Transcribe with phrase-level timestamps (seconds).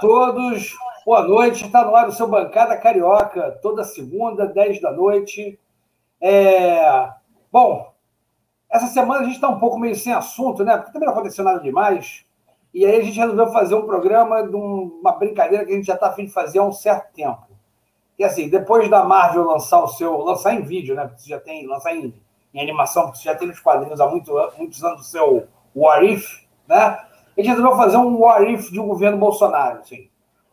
[0.00, 1.66] Todos, boa noite.
[1.66, 5.58] Está no ar o seu Bancada Carioca, toda segunda, 10 da noite.
[6.20, 7.10] É...
[7.50, 7.92] Bom,
[8.70, 10.76] essa semana a gente está um pouco meio sem assunto, né?
[10.76, 12.24] Porque também não aconteceu nada demais.
[12.72, 15.94] E aí a gente resolveu fazer um programa de uma brincadeira que a gente já
[15.94, 17.48] está afim de fazer há um certo tempo.
[18.16, 20.18] E assim, depois da Marvel lançar o seu.
[20.18, 21.06] lançar em vídeo, né?
[21.06, 21.66] Porque você já tem.
[21.66, 22.14] lançar em,
[22.54, 26.06] em animação, porque você já tem nos quadrinhos há muito, muitos anos o seu What
[26.06, 27.07] If, né?
[27.38, 29.78] Gente resolveu fazer um What If de um governo Bolsonaro.
[29.78, 30.10] Assim.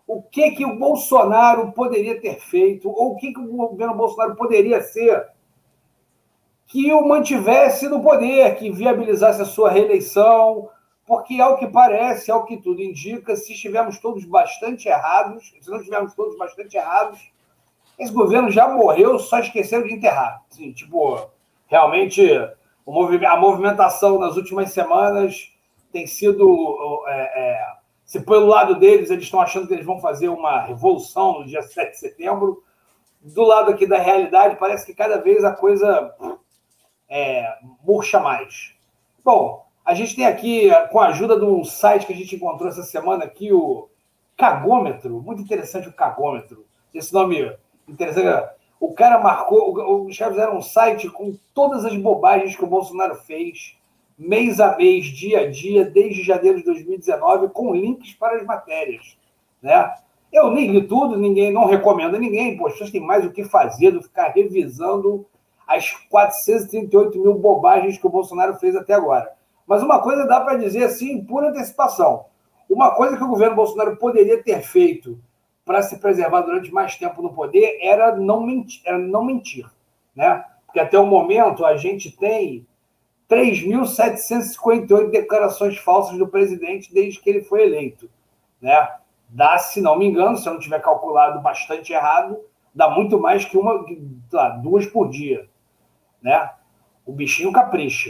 [0.07, 4.35] O que, que o Bolsonaro poderia ter feito, ou o que, que o governo Bolsonaro
[4.35, 5.25] poderia ser
[6.67, 10.69] que o mantivesse no poder, que viabilizasse a sua reeleição,
[11.07, 15.77] porque, ao que parece, ao que tudo indica, se estivermos todos bastante errados, se não
[15.77, 17.19] estivermos todos bastante errados,
[17.97, 20.43] esse governo já morreu, só esqueceram de enterrar.
[20.51, 21.29] Assim, tipo,
[21.65, 25.54] realmente, a movimentação nas últimas semanas
[25.95, 27.05] tem sido.
[27.07, 27.67] É, é,
[28.03, 31.61] se pelo lado deles, eles estão achando que eles vão fazer uma revolução no dia
[31.61, 32.61] 7 de setembro.
[33.21, 36.13] Do lado aqui da realidade, parece que cada vez a coisa
[37.09, 38.75] é, murcha mais.
[39.23, 42.69] Bom, a gente tem aqui, com a ajuda de um site que a gente encontrou
[42.69, 43.89] essa semana aqui, o
[44.37, 45.21] Cagômetro.
[45.21, 46.65] Muito interessante o Cagômetro.
[46.93, 47.55] Esse nome
[47.87, 48.49] interessante.
[48.79, 53.15] O cara marcou, os caras fizeram um site com todas as bobagens que o Bolsonaro
[53.15, 53.77] fez,
[54.17, 59.17] mês a mês, dia a dia, desde janeiro de 2019, com links para as matérias.
[59.61, 59.93] Né?
[60.31, 63.91] Eu nem li tudo, ninguém não recomendo a ninguém, vocês têm mais o que fazer
[63.91, 65.25] do que ficar revisando
[65.67, 69.31] as 438 mil bobagens que o Bolsonaro fez até agora.
[69.67, 72.25] Mas uma coisa dá para dizer assim, por antecipação.
[72.69, 75.19] Uma coisa que o governo Bolsonaro poderia ter feito
[75.63, 79.65] para se preservar durante mais tempo no poder era não mentir, era não mentir
[80.15, 80.43] né?
[80.65, 82.65] Porque até o momento a gente tem
[83.29, 88.09] 3.758 declarações falsas do presidente desde que ele foi eleito,
[88.61, 88.95] né?
[89.27, 92.37] Dá, se não me engano, se eu não tiver calculado bastante errado,
[92.73, 93.83] dá muito mais que uma,
[94.31, 95.49] lá, duas por dia
[96.25, 96.49] né?
[97.05, 98.09] O bichinho capricha.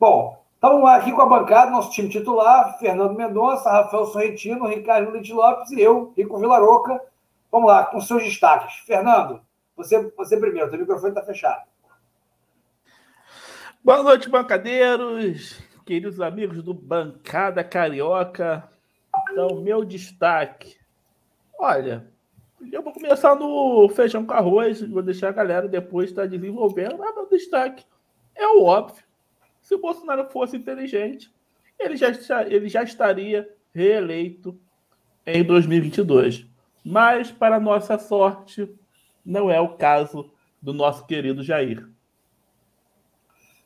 [0.00, 5.32] Bom, estamos aqui com a bancada, nosso time titular, Fernando Mendonça, Rafael Sorrentino, Ricardo Lite
[5.32, 7.00] Lopes e eu, Rico Vilaroca.
[7.52, 8.78] Vamos lá, com seus destaques.
[8.84, 9.40] Fernando,
[9.76, 11.62] você, você primeiro, teu microfone está fechado.
[13.84, 18.68] Boa noite, bancadeiros, queridos amigos do Bancada Carioca.
[19.28, 20.76] Então, meu destaque.
[21.58, 22.06] Olha,
[22.70, 26.96] eu vou começar no feijão com arroz, vou deixar a galera depois estar tá desenvolvendo,
[26.96, 27.84] mas meu destaque
[28.36, 29.02] é o óbvio.
[29.60, 31.34] Se o Bolsonaro fosse inteligente,
[31.76, 32.12] ele já,
[32.46, 34.56] ele já estaria reeleito
[35.26, 36.46] em 2022.
[36.84, 38.72] Mas, para nossa sorte,
[39.26, 40.30] não é o caso
[40.62, 41.91] do nosso querido Jair.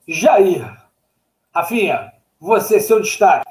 [0.07, 0.65] Jair.
[1.53, 3.45] Rafinha, você, seu destaque.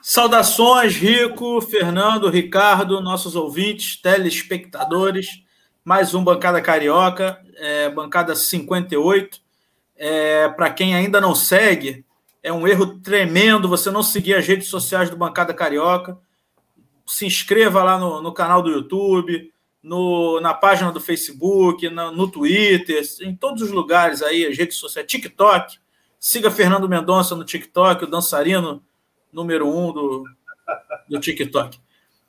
[0.00, 5.42] Saudações, Rico, Fernando, Ricardo, nossos ouvintes, telespectadores.
[5.84, 9.40] Mais um Bancada Carioca, é, bancada 58.
[9.96, 12.04] É, Para quem ainda não segue,
[12.42, 16.18] é um erro tremendo você não seguir as redes sociais do Bancada Carioca.
[17.06, 19.51] Se inscreva lá no, no canal do YouTube,
[19.82, 24.76] no, na página do Facebook, no, no Twitter, em todos os lugares aí, as redes
[24.76, 25.78] sociais, TikTok.
[26.20, 28.82] Siga Fernando Mendonça no TikTok, o dançarino
[29.32, 30.24] número um do,
[31.08, 31.80] do TikTok.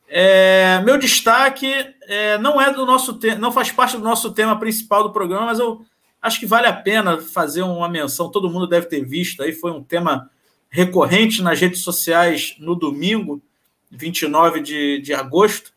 [0.07, 1.71] É, meu destaque
[2.03, 5.59] é, não é do nosso não faz parte do nosso tema principal do programa, mas
[5.59, 5.85] eu
[6.21, 8.31] acho que vale a pena fazer uma menção.
[8.31, 10.29] Todo mundo deve ter visto aí, foi um tema
[10.69, 13.41] recorrente nas redes sociais no domingo,
[13.91, 15.71] 29 de, de agosto,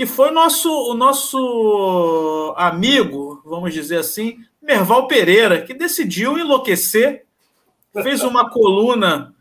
[0.00, 7.26] que foi nosso, o nosso amigo, vamos dizer assim, Merval Pereira, que decidiu enlouquecer,
[7.92, 9.34] fez uma coluna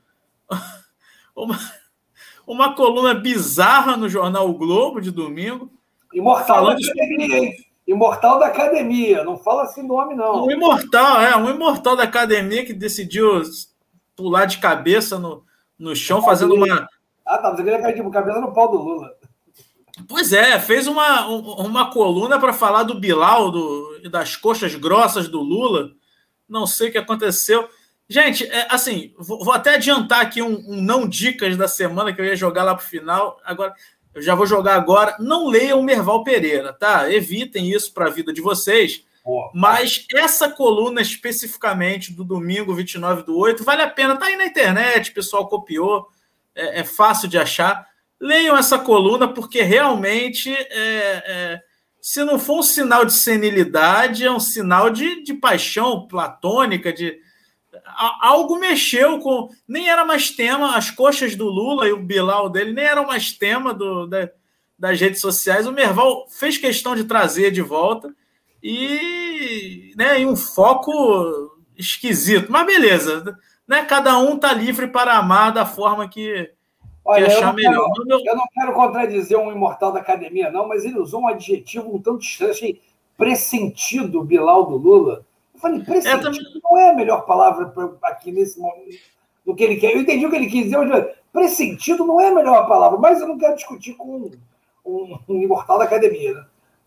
[1.34, 1.58] uma,
[2.46, 5.72] uma coluna bizarra no jornal o Globo de domingo.
[6.14, 7.52] Imortal falando da academia?
[7.88, 10.44] Imortal da academia, não fala assim nome, não.
[10.44, 13.44] Um imortal, é, um imortal da academia que decidiu
[14.14, 15.42] pular de cabeça no,
[15.80, 16.86] no chão, fazendo uma.
[17.26, 19.19] Ah, tá, você queria cair de cabeça no pau do Lula.
[20.08, 25.42] Pois é, fez uma, uma coluna para falar do Bilal, do, das coxas grossas do
[25.42, 25.92] Lula.
[26.48, 27.68] Não sei o que aconteceu.
[28.08, 32.20] Gente, é, assim, vou, vou, até adiantar aqui um, um, não dicas da semana que
[32.20, 33.40] eu ia jogar lá para o final.
[33.44, 33.74] Agora,
[34.16, 35.16] eu já vou jogar agora.
[35.20, 37.12] Não leiam Merval Pereira, tá?
[37.12, 39.04] Evitem isso para a vida de vocês.
[39.54, 44.18] Mas essa coluna especificamente do domingo 29 do 8 vale a pena.
[44.18, 46.08] Tá aí na internet, o pessoal copiou,
[46.56, 47.88] é, é fácil de achar.
[48.20, 51.62] Leiam essa coluna, porque realmente, é, é,
[52.02, 57.18] se não for um sinal de senilidade, é um sinal de, de paixão platônica, de,
[58.22, 59.50] algo mexeu com.
[59.68, 63.32] Nem era mais tema, as coxas do Lula e o Bilal dele nem eram mais
[63.32, 64.30] tema do, da,
[64.78, 65.68] das redes sociais.
[65.68, 68.14] O Merval fez questão de trazer de volta
[68.62, 72.52] e, né, e um foco esquisito.
[72.52, 73.38] Mas beleza,
[73.68, 73.84] né?
[73.86, 76.52] Cada um tá livre para amar da forma que,
[77.10, 77.92] Olha, que achar eu melhor.
[77.92, 81.96] Quero, eu não quero contradizer um imortal da academia, não, mas ele usou um adjetivo
[81.96, 82.82] um tanto estranho, achei
[83.18, 85.26] pressentido Bilal do Lula.
[85.56, 86.62] Eu falei, pressentido é, também...
[86.64, 88.96] não é a melhor palavra pra, aqui nesse momento
[89.44, 89.96] do que ele quer.
[89.96, 93.20] Eu entendi o que ele quis dizer, mas pressentido não é a melhor palavra, mas
[93.20, 94.32] eu não quero discutir com
[94.86, 96.46] um, um imortal da academia, né?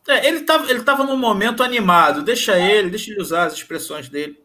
[0.09, 4.09] É, ele estava ele tava num momento animado, deixa ele, deixa ele usar as expressões
[4.09, 4.41] dele.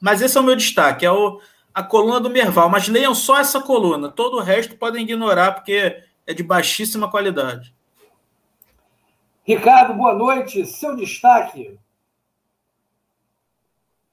[0.00, 1.40] Mas esse é o meu destaque, é o,
[1.74, 2.68] a coluna do Merval.
[2.68, 7.74] Mas leiam só essa coluna, todo o resto podem ignorar, porque é de baixíssima qualidade.
[9.42, 10.64] Ricardo, boa noite.
[10.64, 11.78] Seu destaque.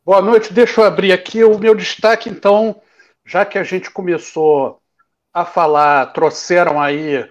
[0.04, 0.52] Boa noite.
[0.52, 2.82] Deixa eu abrir aqui o meu destaque, então,
[3.24, 4.82] já que a gente começou
[5.34, 7.30] a falar, trouxeram aí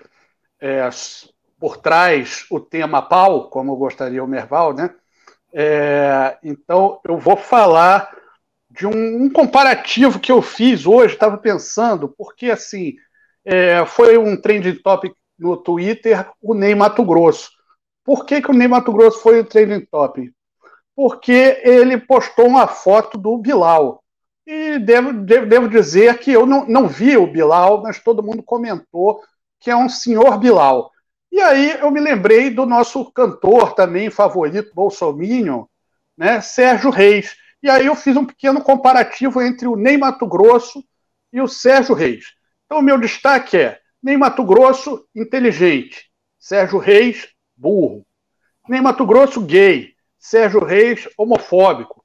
[0.58, 0.88] é,
[1.58, 4.94] por trás o tema pau, como gostaria o Merval, né?
[5.52, 8.16] É, então, eu vou falar
[8.70, 12.94] de um, um, comparativo que eu fiz hoje, estava pensando, porque assim,
[13.44, 17.50] é, foi um trending topic no Twitter, o Ney Mato Grosso.
[18.05, 20.32] Por que, que o Ney Mato Grosso foi o trending topic?
[20.94, 24.02] Porque ele postou uma foto do Bilal.
[24.46, 28.43] E devo, devo, devo dizer que eu não, não vi o Bilal, mas todo mundo
[28.43, 29.20] comentou
[29.58, 30.90] que é um senhor Bilal.
[31.31, 35.64] E aí eu me lembrei do nosso cantor também favorito, Bolsominion,
[36.16, 37.37] né, Sérgio Reis.
[37.62, 40.82] E aí eu fiz um pequeno comparativo entre o Ney Mato Grosso
[41.32, 42.34] e o Sérgio Reis.
[42.66, 46.10] Então o meu destaque é Ney Mato Grosso, inteligente.
[46.38, 48.06] Sérgio Reis, burro.
[48.68, 49.94] Ney Mato Grosso, gay.
[50.18, 52.04] Sérgio Reis, homofóbico.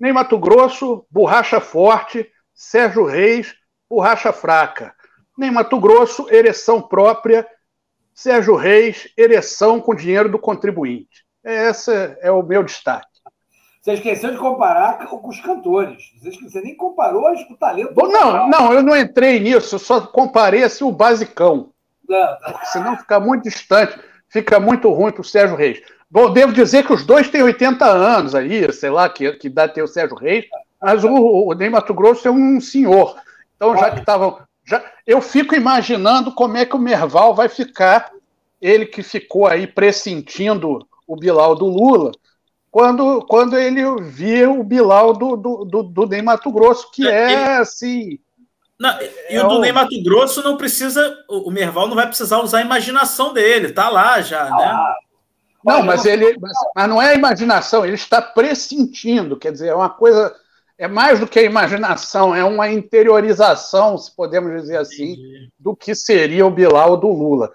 [0.00, 2.30] Ney Mato Grosso, borracha forte.
[2.54, 3.54] Sérgio Reis,
[3.88, 4.94] borracha fraca.
[5.36, 7.46] Ney Mato Grosso, ereção própria
[8.16, 11.26] Sérgio Reis, ereção com dinheiro do contribuinte.
[11.44, 11.92] Esse
[12.22, 13.15] é o meu destaque.
[13.86, 16.10] Você esqueceu de comparar com os cantores.
[16.20, 17.94] Você nem comparou o talento.
[17.94, 21.70] Bom, não, não, eu não entrei nisso, eu só comparei assim, o basicão.
[22.08, 22.36] Não.
[22.64, 23.96] Senão fica muito distante,
[24.28, 25.80] fica muito ruim para o Sérgio Reis.
[26.10, 29.68] Bom, devo dizer que os dois têm 80 anos aí, sei lá, que, que dá
[29.68, 30.46] ter o Sérgio Reis,
[30.82, 33.14] mas o, o Ney Mato Grosso é um senhor.
[33.54, 38.10] Então, já que estavam já, eu fico imaginando como é que o Merval vai ficar,
[38.60, 42.10] ele que ficou aí pressentindo o Bilal do Lula,
[42.76, 47.32] quando, quando ele viu o Bilal do, do, do, do Ney Mato Grosso, que é,
[47.32, 48.18] é assim.
[48.78, 51.16] Não, e é o do Ney Mato Grosso não precisa.
[51.26, 54.66] O Merval não vai precisar usar a imaginação dele, tá lá já, né?
[54.66, 54.94] Ah,
[55.64, 56.36] não, mas ele.
[56.38, 60.36] Mas, mas não é a imaginação, ele está pressentindo, quer dizer, é uma coisa
[60.76, 65.50] é mais do que a imaginação, é uma interiorização, se podemos dizer assim, Entendi.
[65.58, 67.50] do que seria o Bilal do Lula.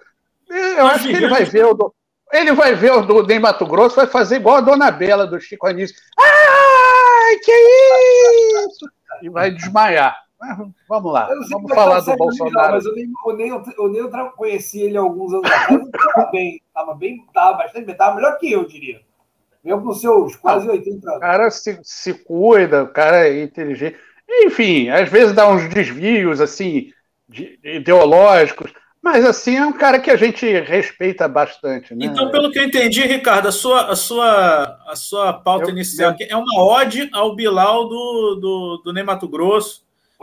[0.50, 1.94] Eu Mas acho que ele vai ver o
[2.32, 5.40] ele vai ver o do Ney Mato Grosso, vai fazer igual a Dona Bela do
[5.40, 5.96] Chico Anísio.
[6.18, 8.90] Ai, que isso!
[9.22, 10.16] E vai desmaiar.
[10.88, 12.72] Vamos lá, vamos falar do Bolsonaro.
[12.72, 16.60] mas eu nem, eu nem, eu nem eu conheci ele alguns anos atrás, estava bem,
[16.66, 19.00] estava bem, estava bastante, estava melhor que eu, diria.
[19.62, 21.18] Mesmo com seus quase 80 anos.
[21.18, 23.96] O cara se, se cuida, o cara é inteligente.
[24.28, 26.92] Enfim, às vezes dá uns desvios assim
[27.28, 31.92] de, ideológicos, mas assim é um cara que a gente respeita bastante.
[31.92, 32.06] Né?
[32.06, 36.14] Então, pelo que eu entendi, Ricardo, a sua, a sua, a sua pauta eu, inicial
[36.20, 36.26] eu...
[36.30, 39.82] é uma ode ao Bilal do, do, do Ney Mato Grosso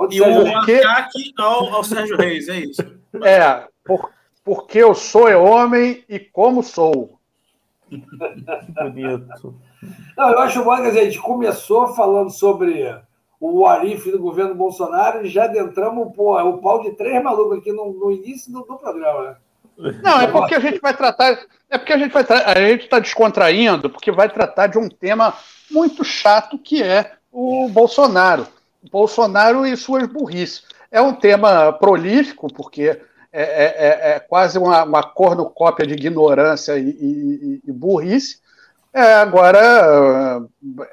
[0.09, 2.81] e um ataque ao, ao Sérgio Reis, é isso.
[3.21, 4.09] É, por,
[4.45, 7.19] porque eu sou homem e como sou.
[7.89, 9.59] Bonito.
[10.17, 12.95] Não, eu acho bom que a gente começou falando sobre
[13.39, 17.71] o Arif do governo Bolsonaro e já adentramos pô, o pau de três malucos aqui
[17.71, 19.35] no, no início do, do, programa, né?
[20.03, 21.39] Não, é porque a gente vai tratar.
[21.69, 25.33] É porque a gente vai a gente está descontraindo, porque vai tratar de um tema
[25.71, 28.45] muito chato que é o Bolsonaro.
[28.83, 30.63] O Bolsonaro e suas burrices.
[30.91, 32.99] É um tema prolífico, porque
[33.31, 38.39] é, é, é, é quase uma, uma cornucópia de ignorância e, e, e burrice.
[38.93, 40.41] É, agora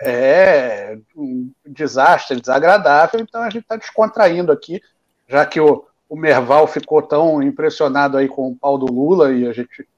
[0.02, 4.82] é um desastre desagradável, então a gente está descontraindo aqui,
[5.26, 9.46] já que o, o Merval ficou tão impressionado aí com o pau do Lula e
[9.46, 9.88] a gente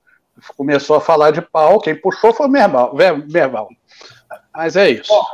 [0.57, 2.95] começou a falar de pau, quem puxou foi o Merval.
[3.29, 3.69] Merval.
[4.55, 5.13] Mas é isso.
[5.13, 5.25] Bom,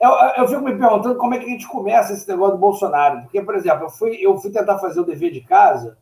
[0.00, 0.10] eu,
[0.42, 3.42] eu fico me perguntando como é que a gente começa esse negócio do Bolsonaro, porque,
[3.42, 5.96] por exemplo, eu fui, eu fui tentar fazer o dever de casa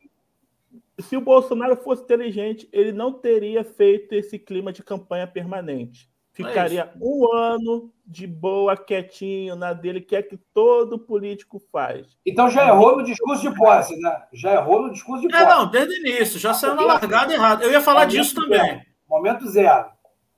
[0.99, 6.09] Se o Bolsonaro fosse inteligente, ele não teria feito esse clima de campanha permanente.
[6.47, 12.17] Ficaria é um ano de boa, quietinho, na dele, que é que todo político faz.
[12.25, 14.23] Então já errou no discurso de posse, né?
[14.31, 15.51] Já errou no discurso de é, posse.
[15.51, 17.65] É, não, desde o início, já saiu na largada errada.
[17.65, 18.59] Eu ia falar Momento disso também.
[18.59, 18.81] Zero.
[19.09, 19.85] Momento zero.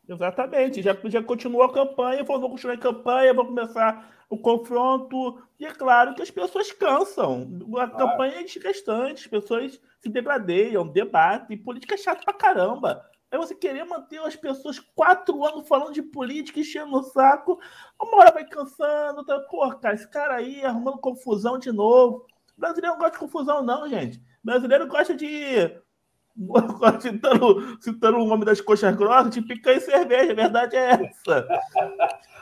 [0.10, 5.39] Exatamente, já, já continuou a campanha, falou, vou continuar a campanha, vou começar o confronto.
[5.60, 7.48] E é claro que as pessoas cansam.
[7.77, 7.91] A claro.
[7.96, 13.05] campanha é desgastante, as pessoas se degradeiam, debatem, política é chato pra caramba.
[13.32, 17.58] Aí você querer manter as pessoas quatro anos falando de política, enchendo o saco,
[18.00, 19.24] uma hora vai cansando.
[19.24, 19.40] Tá?
[19.50, 22.26] Pô, cara, esse cara aí arrumando confusão de novo.
[22.58, 24.18] O brasileiro não gosta de confusão, não, gente.
[24.18, 25.80] O brasileiro gosta de.
[27.02, 30.34] citando, citando o nome das coxas grossas, de picanha e cerveja.
[30.34, 31.48] A verdade é essa.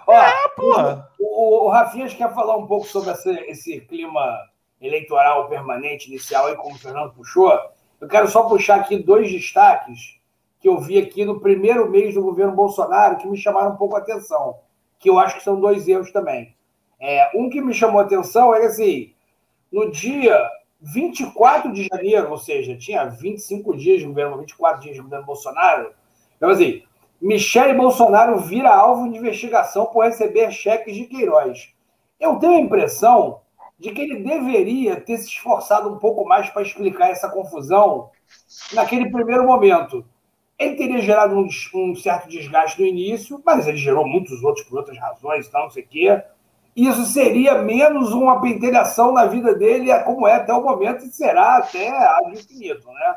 [0.08, 0.74] Ó, é, pô.
[1.20, 4.40] O, o, o Rafinha quer falar um pouco sobre esse, esse clima
[4.82, 7.54] eleitoral permanente inicial aí, como o Fernando puxou.
[8.02, 10.19] Eu quero só puxar aqui dois destaques
[10.60, 13.96] que eu vi aqui no primeiro mês do governo Bolsonaro que me chamaram um pouco
[13.96, 14.58] a atenção,
[15.00, 16.56] que eu acho que são dois erros também.
[17.00, 19.14] É, um que me chamou a atenção é assim,
[19.72, 20.38] no dia
[20.82, 25.94] 24 de janeiro, ou seja, tinha 25 dias de governo, 24 dias de governo Bolsonaro,
[26.36, 26.84] então assim,
[27.22, 31.74] Michele Bolsonaro vira alvo de investigação por receber cheques de Queiroz.
[32.20, 33.42] Eu tenho a impressão
[33.78, 38.10] de que ele deveria ter se esforçado um pouco mais para explicar essa confusão
[38.74, 40.06] naquele primeiro momento.
[40.60, 44.80] Ele teria gerado um, um, certo desgaste no início, mas ele gerou muitos outros por
[44.80, 46.22] outras razões, tal, não sei o quê.
[46.76, 51.58] Isso seria menos uma pentelhação na vida dele, como é até o momento, e será
[51.58, 53.16] até a infinito, né?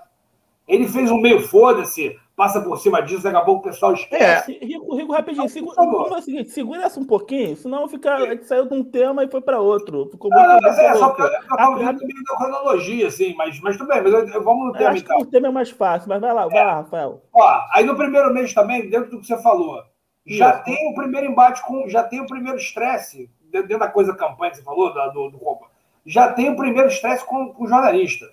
[0.69, 4.59] Ele fez um meio foda-se, passa por cima disso, daqui a pouco o pessoal esquece.
[4.61, 8.31] É, Rico, Rico, rapidinho, segura, vamos o seguinte, segura essa um pouquinho, senão fica, a
[8.31, 10.09] gente saiu de um tema e foi para outro.
[10.11, 13.35] Ficou muito não, não, mas é, só para eu estava vendo também da cronologia, assim,
[13.37, 15.17] mas, mas tudo bem, mas eu, eu, vamos no tema acho então.
[15.19, 16.49] Que o tema é mais fácil, mas vai lá, é.
[16.49, 17.23] vai lá, Rafael.
[17.33, 19.83] Ó, aí no primeiro mês também, dentro do que você falou,
[20.27, 20.65] já Isso.
[20.65, 24.59] tem o primeiro embate com, já tem o primeiro estresse, dentro da coisa campanha que
[24.59, 25.41] você falou, da, do, do
[26.07, 28.27] já tem o primeiro estresse com, com o jornalista,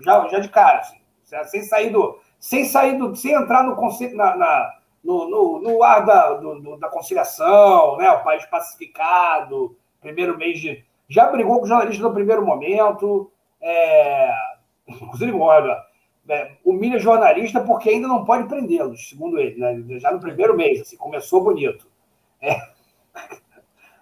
[0.00, 0.98] já, já de cara, assim,
[1.44, 3.76] sem sair do sem sair do, sem entrar no
[4.14, 8.10] na, na no, no, no, ar da, do, da conciliação, né?
[8.10, 10.84] O país pacificado, primeiro mês de.
[11.08, 13.30] Já brigou com o jornalista no primeiro momento,
[13.60, 14.30] é,
[14.86, 15.82] inclusive, olha,
[16.28, 19.98] é, humilha jornalista porque ainda não pode prendê-los, segundo ele, né?
[19.98, 21.86] Já no primeiro mês, assim, começou bonito.
[22.42, 22.78] É.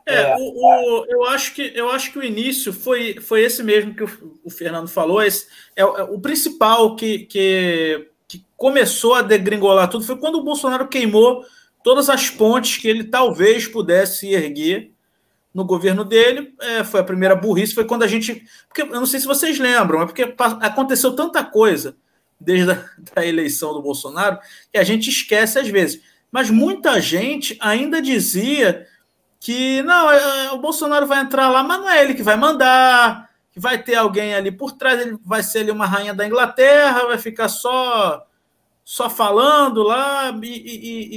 [0.08, 3.60] É, é, o, o, eu, acho que, eu acho que o início foi, foi esse
[3.62, 5.20] mesmo que o, o Fernando falou.
[5.20, 10.44] Esse, é, é o principal que, que que começou a degringolar tudo foi quando o
[10.44, 11.44] Bolsonaro queimou
[11.82, 14.90] todas as pontes que ele talvez pudesse erguer
[15.54, 16.54] no governo dele.
[16.60, 18.44] É, foi a primeira burrice, foi quando a gente.
[18.68, 21.96] Porque eu não sei se vocês lembram, é porque aconteceu tanta coisa
[22.40, 24.38] desde a da eleição do Bolsonaro
[24.72, 26.02] que a gente esquece às vezes.
[26.30, 28.86] Mas muita gente ainda dizia
[29.40, 33.25] que não, é, o Bolsonaro vai entrar lá, mas não é ele que vai mandar
[33.56, 37.06] que vai ter alguém ali por trás, ele vai ser ali uma rainha da Inglaterra,
[37.06, 38.22] vai ficar só
[38.84, 41.08] só falando lá, e, e,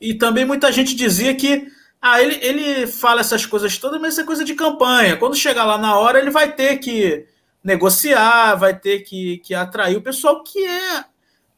[0.00, 1.68] e, e também muita gente dizia que
[2.00, 5.16] ah, ele, ele fala essas coisas todas, mas isso é coisa de campanha.
[5.16, 7.26] Quando chegar lá na hora, ele vai ter que
[7.62, 11.04] negociar, vai ter que, que atrair o pessoal que é.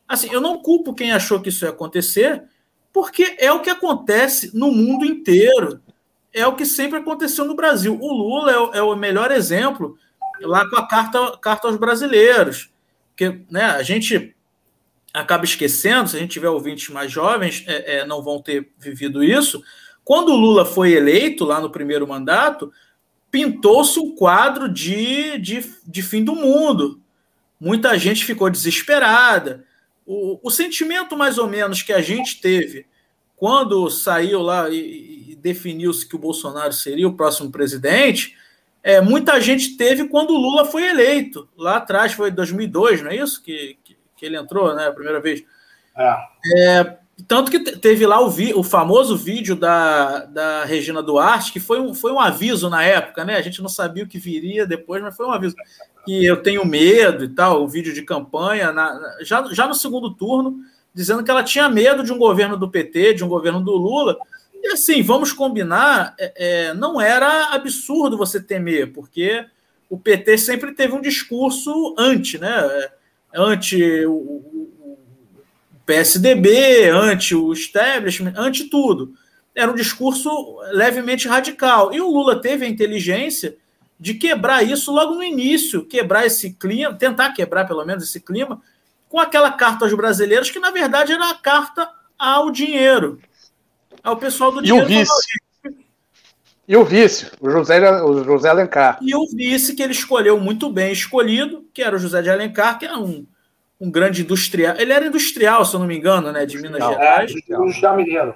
[0.06, 2.42] Assim, eu não culpo quem achou que isso ia acontecer,
[2.92, 5.80] porque é o que acontece no mundo inteiro
[6.32, 7.98] é o que sempre aconteceu no Brasil.
[8.00, 9.98] O Lula é o, é o melhor exemplo
[10.40, 12.70] lá com a carta, carta aos brasileiros.
[13.10, 14.34] porque né, a gente
[15.12, 19.22] acaba esquecendo, se a gente tiver ouvintes mais jovens, é, é, não vão ter vivido
[19.22, 19.62] isso.
[20.04, 22.72] Quando o Lula foi eleito lá no primeiro mandato,
[23.30, 27.00] pintou-se um quadro de, de, de fim do mundo.
[27.58, 29.64] Muita gente ficou desesperada.
[30.06, 32.86] O, o sentimento, mais ou menos, que a gente teve
[33.36, 38.36] quando saiu lá e definiu-se que o Bolsonaro seria o próximo presidente,
[38.82, 41.48] é, muita gente teve quando o Lula foi eleito.
[41.56, 43.42] Lá atrás, foi 2002, não é isso?
[43.42, 44.88] Que, que, que ele entrou, né?
[44.88, 45.44] A primeira vez.
[45.96, 46.16] É.
[46.56, 46.96] é
[47.28, 51.80] tanto que teve lá o, vi, o famoso vídeo da, da Regina Duarte, que foi
[51.80, 53.36] um, foi um aviso na época, né?
[53.36, 55.54] A gente não sabia o que viria depois, mas foi um aviso.
[56.04, 59.74] Que eu tenho medo e tal, o um vídeo de campanha, na, já, já no
[59.74, 60.60] segundo turno,
[60.94, 64.16] dizendo que ela tinha medo de um governo do PT, de um governo do Lula.
[64.62, 69.46] E assim, vamos combinar, é, é, não era absurdo você temer, porque
[69.88, 72.50] o PT sempre teve um discurso anti, né?
[72.50, 72.90] É,
[73.34, 74.68] anti o,
[75.90, 79.12] PSDB, anti o establishment, anti tudo.
[79.52, 80.30] Era um discurso
[80.70, 81.92] levemente radical.
[81.92, 83.56] E o Lula teve a inteligência
[83.98, 88.62] de quebrar isso logo no início, quebrar esse clima, tentar quebrar pelo menos esse clima,
[89.08, 93.20] com aquela carta aos brasileiros, que na verdade era a carta ao dinheiro.
[94.02, 94.90] Ao pessoal do dinheiro.
[94.90, 95.40] E o vice.
[96.68, 98.98] E o vice, o José, o José Alencar.
[99.02, 102.78] E o vice que ele escolheu muito bem escolhido, que era o José de Alencar,
[102.78, 103.26] que era um,
[103.80, 104.76] um grande industrial.
[104.78, 106.46] Ele era industrial, se eu não me engano, né?
[106.46, 107.32] De Minas Gerais.
[107.32, 108.34] É, industrial mineiro.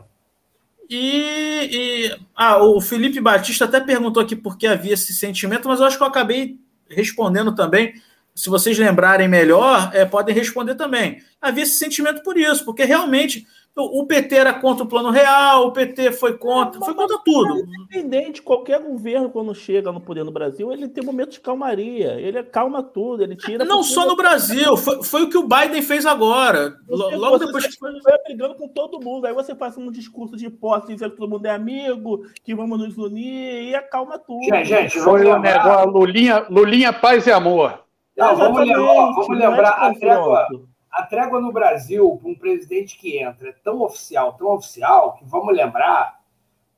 [0.90, 5.80] E, e ah, o Felipe Batista até perguntou aqui por que havia esse sentimento, mas
[5.80, 7.94] eu acho que eu acabei respondendo também
[8.35, 11.22] se vocês lembrarem melhor, é, podem responder também.
[11.40, 15.72] Havia esse sentimento por isso, porque realmente o PT era contra o plano real, o
[15.72, 17.58] PT foi contra, foi contra tudo.
[17.58, 22.20] Independente, qualquer governo, quando chega no poder no Brasil, ele tem um momento de calmaria,
[22.20, 23.64] ele calma tudo, ele tira.
[23.64, 26.76] Não só no Brasil, foi, foi, o que o Biden fez agora.
[26.87, 27.64] Você, Logo você depois.
[27.64, 31.16] Você foi brigando com todo mundo, aí você faz um discurso de posse, dizendo que
[31.16, 34.44] todo mundo é amigo, que vamos nos unir, e acalma tudo.
[34.44, 37.80] Gente, gente foi um negócio, Lulinha, Lulinha, paz e amor.
[38.16, 40.46] Não, vamos lembrar, vamos lembrar a trégua,
[40.94, 45.24] a trégua no Brasil para um presidente que entra é tão oficial, tão oficial, que
[45.24, 46.20] vamos lembrar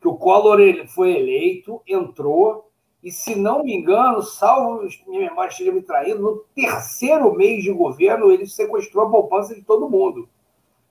[0.00, 2.70] que o Collor ele foi eleito, entrou,
[3.02, 7.70] e se não me engano, salvo minha memória esteja me traindo, no terceiro mês de
[7.70, 10.26] governo ele sequestrou a poupança de todo mundo.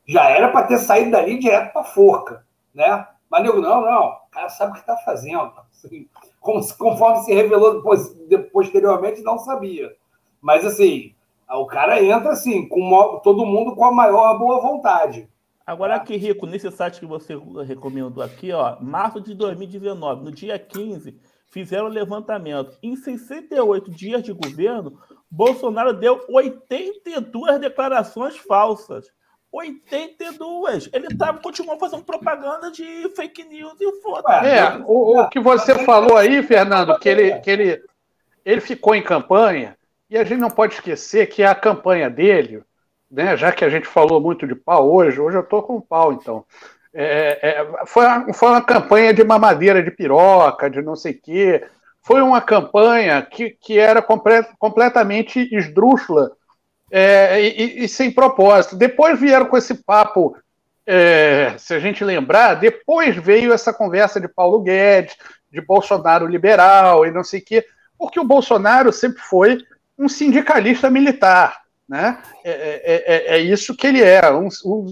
[0.05, 3.07] Já era para ter saído dali direto para a forca, né?
[3.27, 5.51] Mas nego, não, não, o cara sabe o que está fazendo.
[5.71, 6.07] Assim,
[6.77, 7.81] conforme se revelou
[8.51, 9.91] posteriormente, não sabia.
[10.39, 11.14] Mas assim,
[11.49, 15.29] o cara entra assim, com todo mundo com a maior boa vontade.
[15.65, 20.59] Agora aqui, Rico, nesse site que você recomendou aqui, ó, março de 2019, no dia
[20.59, 22.77] 15, fizeram o levantamento.
[22.83, 29.07] Em 68 dias de governo, Bolsonaro deu 82 declarações falsas.
[29.51, 30.89] 82.
[30.93, 34.33] Ele tava, continuou fazendo propaganda de fake news e foda.
[34.45, 37.83] É, o, o, que você falou aí, Fernando, que ele, que ele,
[38.43, 39.77] ele ficou em campanha
[40.09, 42.63] e a gente não pode esquecer que a campanha dele,
[43.09, 46.13] né, já que a gente falou muito de pau hoje, hoje eu estou com pau,
[46.13, 46.45] então.
[46.93, 51.21] É, é, foi, uma, foi uma campanha de mamadeira de piroca, de não sei o
[51.21, 51.65] quê.
[52.01, 56.31] Foi uma campanha que, que era complet, completamente esdrúxula
[56.89, 58.77] é, e, e, sem propósito.
[58.77, 60.37] Depois vieram com esse papo,
[60.85, 65.17] é, se a gente lembrar, depois veio essa conversa de Paulo Guedes,
[65.51, 67.65] de Bolsonaro liberal e não sei o quê,
[67.97, 69.57] porque o Bolsonaro sempre foi
[69.97, 71.61] um sindicalista militar.
[71.87, 72.21] Né?
[72.43, 74.85] É, é, é, é isso que ele é, um, um,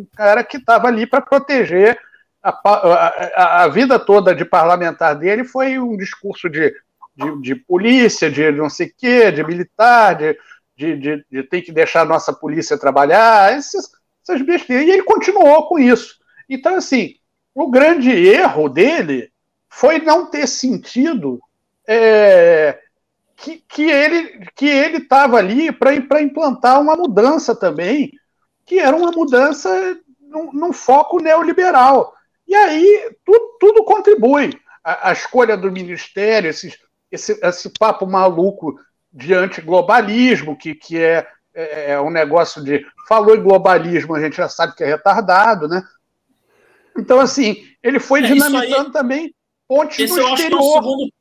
[0.00, 1.98] um cara que estava ali para proteger
[2.42, 6.74] a, a, a, vida toda de parlamentar dele foi um discurso de,
[7.14, 10.38] de, de polícia, de não sei o quê, de militar, de,
[10.76, 13.90] de, de, de ter que deixar a nossa polícia trabalhar, essas,
[14.22, 14.86] essas besteiras.
[14.86, 16.16] E ele continuou com isso.
[16.48, 17.16] Então, assim,
[17.54, 19.30] o grande erro dele
[19.68, 21.38] foi não ter sentido
[21.86, 22.78] é,
[23.40, 28.12] que, que ele que ele estava ali para implantar uma mudança também,
[28.66, 32.14] que era uma mudança num, num foco neoliberal.
[32.46, 34.58] E aí tudo, tudo contribui.
[34.84, 36.74] A, a, escolha do ministério, esse,
[37.10, 38.78] esse, esse papo maluco
[39.12, 42.84] de antiglobalismo, que, que é, é, é um negócio de.
[43.08, 45.82] Falou em globalismo, a gente já sabe que é retardado, né?
[46.96, 49.34] Então, assim, ele foi é, dinamitando aí, também
[49.66, 50.78] pontes no exterior.
[50.78, 51.12] É segundo,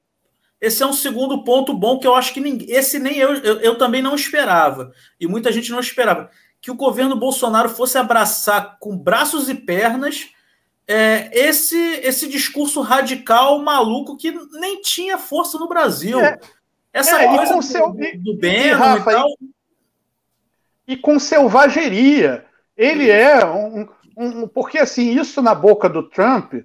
[0.61, 3.59] esse é um segundo ponto bom que eu acho que ninguém, esse nem eu, eu,
[3.61, 6.29] eu, também não esperava, e muita gente não esperava,
[6.61, 10.29] que o governo Bolsonaro fosse abraçar com braços e pernas
[10.89, 16.19] é, esse, esse discurso radical maluco que nem tinha força no Brasil.
[16.19, 16.39] É,
[16.91, 19.27] Essa é, coisa do, seu, do, Beno e, Rafa, e tal.
[20.87, 22.43] e com selvageria.
[22.75, 26.55] Ele é um, um, Porque, assim, isso na boca do Trump,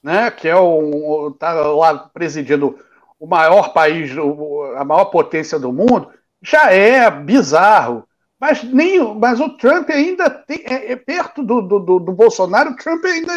[0.00, 1.30] né, que é o.
[1.30, 2.78] está lá presidindo
[3.22, 4.10] o maior país,
[4.76, 6.10] a maior potência do mundo,
[6.42, 8.02] já é bizarro.
[8.38, 12.76] Mas, nem, mas o Trump ainda tem, é, é perto do, do, do, Bolsonaro, o
[12.76, 13.32] Trump ainda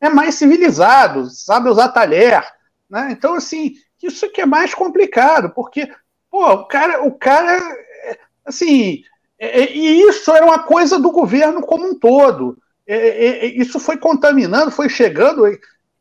[0.00, 2.44] é mais civilizado, sabe usar talher.
[2.90, 3.10] Né?
[3.12, 5.88] Então, assim, isso que é mais complicado, porque
[6.28, 7.60] pô, o cara, o cara
[8.44, 9.04] assim,
[9.38, 12.58] é, é, e isso era uma coisa do governo como um todo.
[12.84, 15.46] É, é, é isso foi contaminando, foi chegando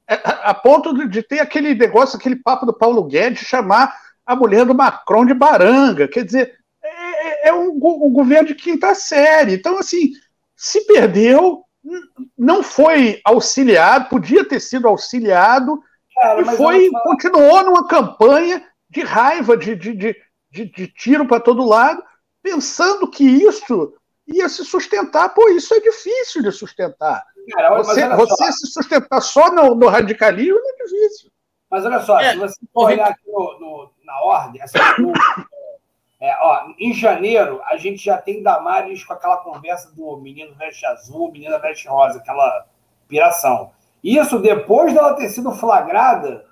[0.10, 3.96] a, a ponto de, ter aquele negócio, aquele papo do Paulo Guedes chamar
[4.26, 6.08] a mulher do Macron de baranga.
[6.08, 9.54] Quer dizer, é, é um, um, governo de quinta série.
[9.54, 10.12] Então, assim,
[10.56, 11.64] se perdeu,
[12.38, 15.80] não foi auxiliado, podia ter sido auxiliado,
[16.16, 20.16] Cara, e foi, continuou numa campanha de raiva, de, de, de,
[20.52, 22.04] de, de tiro para todo lado,
[22.42, 23.94] pensando que isso
[24.28, 25.30] ia se sustentar.
[25.30, 27.24] Pô, isso é difícil de sustentar.
[27.52, 31.32] Cara, você, você se sustentar só no, no, radicalismo é difícil.
[31.70, 34.78] Mas olha só, é, se você for olhar aqui no, no, na ordem, assim,
[36.20, 40.86] é, ó, em janeiro, a gente já tem Damares com aquela conversa do menino veste
[40.86, 42.66] azul, menina veste rosa, aquela
[43.08, 43.72] piração.
[44.04, 46.46] Isso depois dela ter sido flagrada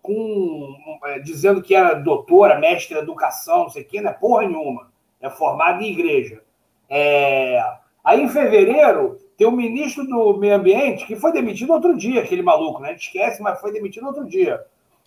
[0.00, 4.14] com é, dizendo que era doutora, mestre de educação, não sei o quê, não é
[4.14, 4.90] porra nenhuma.
[5.20, 6.42] É formada em igreja.
[6.88, 7.62] É...
[8.02, 12.42] Aí, em fevereiro, tem o ministro do Meio Ambiente que foi demitido outro dia, aquele
[12.42, 12.88] maluco, né?
[12.88, 14.64] A gente esquece, mas foi demitido outro dia.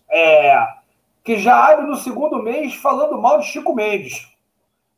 [0.09, 0.85] É
[1.25, 4.31] que já abre no segundo mês falando mal de Chico Mendes.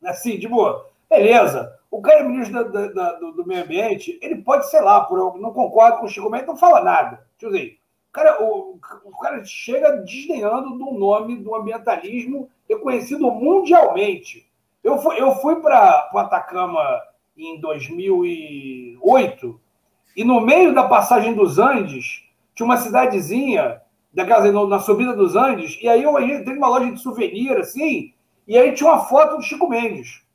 [0.04, 1.74] Assim, tipo, beleza.
[1.90, 5.38] O cara é ministro da, da, do, do, meio ambiente, ele pode, sei lá, por,
[5.38, 7.26] não concorda com o Chico Mendes, não fala nada.
[7.38, 7.78] Deixa eu dizer,
[8.10, 14.46] o cara, o, o cara chega desdenhando do nome do ambientalismo reconhecido mundialmente.
[14.84, 16.78] Eu fui, eu fui para o Atacama
[17.38, 19.60] em 2008
[20.16, 22.24] e no meio da passagem dos Andes
[22.54, 23.80] tinha uma cidadezinha
[24.12, 28.12] daquelas, na subida dos Andes, e aí eu entrei numa loja de souvenir, assim,
[28.46, 30.26] e aí tinha uma foto do Chico Mendes.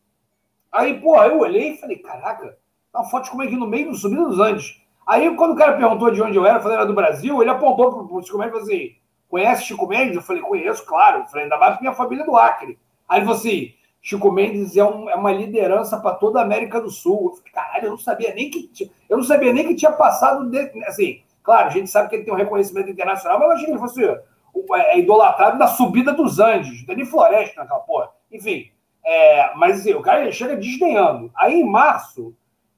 [0.72, 2.58] Aí, pô, eu olhei e falei, caraca,
[2.92, 4.82] tá uma foto de Mendes aqui no meio do subida dos Andes.
[5.06, 7.52] Aí, quando o cara perguntou de onde eu era, eu falei, era do Brasil, ele
[7.52, 8.96] apontou pro, Chico Mendes e falou assim,
[9.28, 10.16] conhece Chico Mendes?
[10.16, 11.24] Eu falei, conheço, claro.
[11.24, 12.80] Eu falei, ainda mais minha família é do Acre.
[13.10, 16.80] Aí ele falou assim, Chico Mendes é, um, é uma liderança para toda a América
[16.80, 17.34] do Sul.
[17.36, 18.70] Eu caralho, eu não sabia nem que
[19.10, 22.24] eu não sabia nem que tinha passado de, assim, Claro, a gente sabe que ele
[22.24, 26.40] tem um reconhecimento internacional, mas imagina que ele fosse é, é, idolatrado da subida dos
[26.40, 28.10] Andes, Dani Floresta naquela porra.
[28.32, 28.72] Enfim,
[29.06, 31.30] é, mas assim, o cara chega desdenhando.
[31.36, 32.34] Aí em março,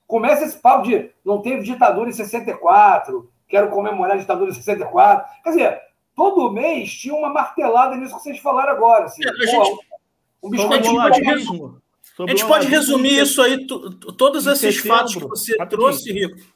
[0.07, 5.31] começa esse papo de não teve ditadura em 64, quero comemorar a ditadura em 64.
[5.43, 5.81] Quer dizer,
[6.15, 9.05] todo mês tinha uma martelada nisso que vocês falaram agora.
[9.05, 9.84] Assim, é, a gente,
[10.47, 11.71] um biscoito pode resumir.
[12.17, 13.65] A gente pode resumir isso aí,
[14.17, 15.69] todos esses setembro, fatos que você rapidinho.
[15.69, 16.55] trouxe, Rico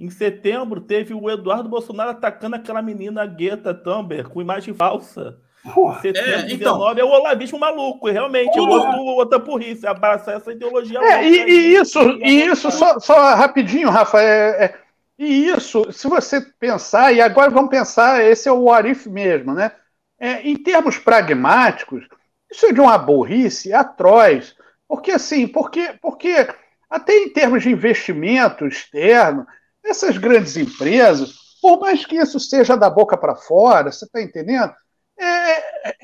[0.00, 5.36] em setembro, teve o Eduardo Bolsonaro atacando aquela menina Guetta Thunberg com imagem falsa.
[5.74, 8.54] Porra, setembro é, então, 19 é o olavismo maluco, realmente.
[8.54, 8.72] Porra.
[8.72, 10.98] Eu outro, outra burrice, abraçar essa ideologia.
[11.00, 14.78] É, e, e, isso, e isso só, só rapidinho, Rafa, é, é,
[15.18, 19.72] e isso, se você pensar, e agora vamos pensar, esse é o Arif mesmo, né?
[20.18, 22.06] É, em termos pragmáticos,
[22.50, 24.54] isso é de uma burrice atroz.
[24.88, 26.48] Porque assim, porque, porque
[26.88, 29.46] até em termos de investimento externo,
[29.84, 31.32] essas grandes empresas,
[31.62, 34.74] por mais que isso seja da boca para fora, você está entendendo?
[35.18, 35.96] É, é,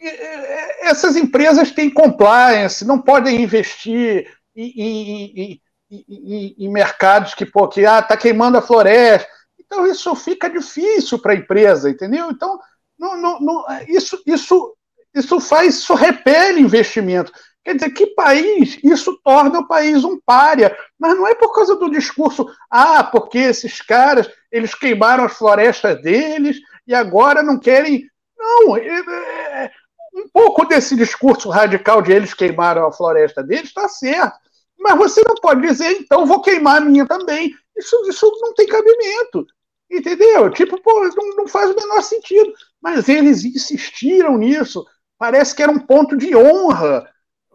[0.00, 7.44] é, é, essas empresas têm compliance, não podem investir em, em, em, em mercados que,
[7.44, 9.28] pô, que ah, tá queimando a floresta.
[9.58, 12.30] Então isso fica difícil para a empresa, entendeu?
[12.30, 12.58] Então
[12.98, 14.76] não, não, não, isso, isso,
[15.14, 17.32] isso faz, isso repele investimento.
[17.64, 20.76] Quer dizer, que país isso torna o país um párea?
[20.98, 26.00] Mas não é por causa do discurso, ah, porque esses caras, eles queimaram as florestas
[26.00, 28.08] deles e agora não querem.
[28.38, 29.70] Não, é, é, é
[30.14, 34.38] um pouco desse discurso radical de eles queimaram a floresta deles está certo.
[34.78, 37.54] Mas você não pode dizer, então vou queimar a minha também.
[37.76, 39.46] Isso, isso não tem cabimento.
[39.90, 40.50] Entendeu?
[40.50, 42.52] Tipo, pô, não, não faz o menor sentido.
[42.80, 44.84] Mas eles insistiram nisso.
[45.20, 47.06] Parece que era um ponto de honra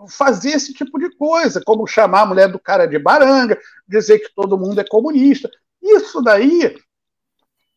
[0.08, 4.36] fazer esse tipo de coisa, como chamar a mulher do cara de baranga, dizer que
[4.36, 5.50] todo mundo é comunista.
[5.82, 6.78] Isso daí,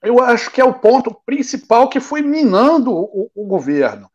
[0.02, 4.10] eu acho que é o ponto principal que foi minando o, o governo.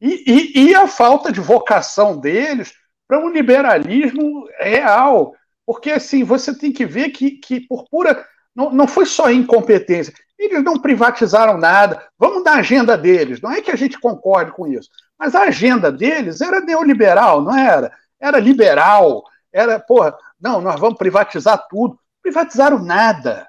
[0.00, 2.72] E, e, e, a falta de vocação deles
[3.06, 5.34] para um liberalismo real.
[5.66, 8.26] Porque, assim, você tem que ver que, que por pura.
[8.54, 10.14] Não, não foi só incompetência.
[10.42, 12.04] Eles não privatizaram nada.
[12.18, 13.40] Vamos dar agenda deles.
[13.40, 14.88] Não é que a gente concorde com isso.
[15.16, 17.92] Mas a agenda deles era neoliberal, não era?
[18.18, 21.96] Era liberal, era, porra, não, nós vamos privatizar tudo.
[22.20, 23.46] Privatizaram nada.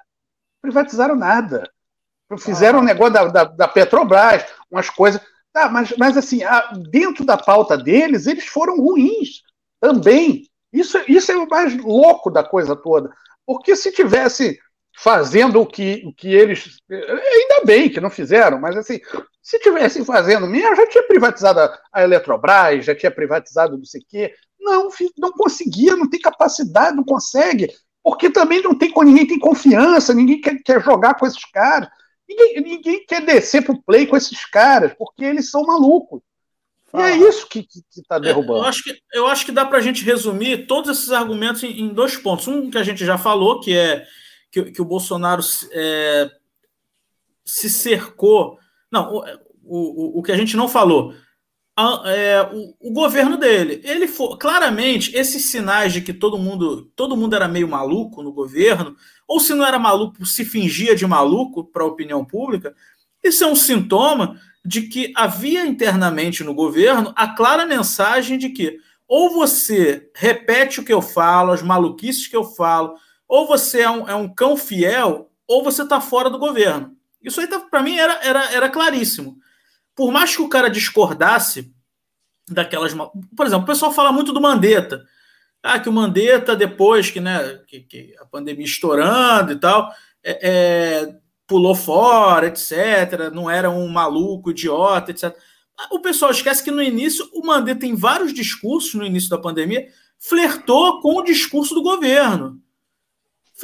[0.62, 1.68] Privatizaram nada.
[2.38, 2.82] Fizeram ah.
[2.82, 5.20] um negócio da, da, da, Petrobras, umas coisas.
[5.52, 9.42] Tá, mas, mas assim, a, dentro da pauta deles, eles foram ruins
[9.80, 10.48] também.
[10.72, 13.12] Isso, isso é o mais louco da coisa toda.
[13.44, 14.60] Porque se tivesse
[14.96, 16.78] fazendo o que, o que eles.
[16.90, 19.00] Ainda bem que não fizeram, mas assim,
[19.42, 24.00] se tivessem fazendo mesmo, já tinha privatizado a, a Eletrobras, já tinha privatizado não sei
[24.00, 24.34] o quê.
[24.60, 27.70] Não, não conseguia, não tem capacidade, não consegue,
[28.02, 31.88] porque também não tem ninguém tem confiança, ninguém quer, quer jogar com esses caras,
[32.28, 36.20] ninguém, ninguém quer descer pro play com esses caras, porque eles são malucos.
[36.96, 38.60] E é isso que está derrubando.
[38.60, 41.64] É, eu, acho que, eu acho que dá para a gente resumir todos esses argumentos
[41.64, 42.46] em, em, dois pontos.
[42.46, 44.06] Um que a gente já falou, que é
[44.54, 46.30] que, que o Bolsonaro é,
[47.44, 48.56] se cercou.
[48.90, 49.22] Não, o,
[49.64, 51.12] o, o que a gente não falou.
[51.76, 56.84] A, é, o, o, governo dele, ele foi claramente esses sinais de que todo mundo
[56.94, 58.94] todo mundo era meio maluco no governo,
[59.26, 62.72] ou se não era maluco, se fingia de maluco para a opinião pública.
[63.20, 68.78] Isso é um sintoma de que havia internamente no governo a clara mensagem de que
[69.08, 72.94] ou você repete o que eu falo, as maluquices que eu falo,
[73.34, 76.96] ou você é um, é um cão fiel, ou você está fora do governo.
[77.20, 79.38] Isso aí, tá, para mim, era, era, era claríssimo.
[79.96, 81.74] Por mais que o cara discordasse
[82.48, 82.94] daquelas.
[82.94, 85.04] Por exemplo, o pessoal fala muito do Mandetta.
[85.60, 89.92] Ah, que o Mandetta, depois que, né, que, que a pandemia estourando e tal,
[90.22, 91.16] é, é,
[91.46, 93.32] pulou fora, etc.
[93.32, 95.34] Não era um maluco, idiota, etc.
[95.90, 99.88] O pessoal esquece que no início o Mandetta tem vários discursos no início da pandemia,
[100.20, 102.62] flertou com o discurso do governo.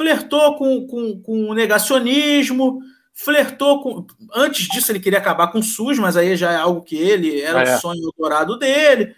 [0.01, 2.79] Flertou com, com, com o negacionismo,
[3.13, 4.07] flertou com.
[4.33, 7.39] Antes disso, ele queria acabar com o SUS, mas aí já é algo que ele
[7.39, 7.75] era é.
[7.75, 9.13] o sonho dourado dele.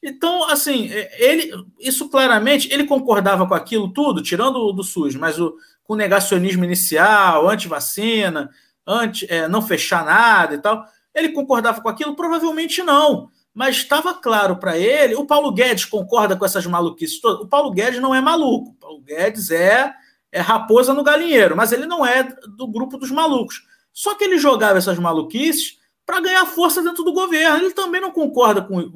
[0.00, 5.40] Então, assim, ele, isso claramente, ele concordava com aquilo tudo, tirando o do SUS, mas
[5.40, 8.48] o, com negacionismo inicial, anti-vacina,
[8.86, 10.84] anti, é, não fechar nada e tal.
[11.12, 12.14] Ele concordava com aquilo?
[12.14, 13.28] Provavelmente não.
[13.52, 15.16] Mas estava claro para ele.
[15.16, 17.40] O Paulo Guedes concorda com essas maluquices todas.
[17.40, 18.70] O Paulo Guedes não é maluco.
[18.70, 19.92] O Paulo Guedes é,
[20.30, 22.22] é raposa no galinheiro, mas ele não é
[22.56, 23.62] do grupo dos malucos.
[23.92, 27.64] Só que ele jogava essas maluquices para ganhar força dentro do governo.
[27.64, 28.90] Ele também não concorda com,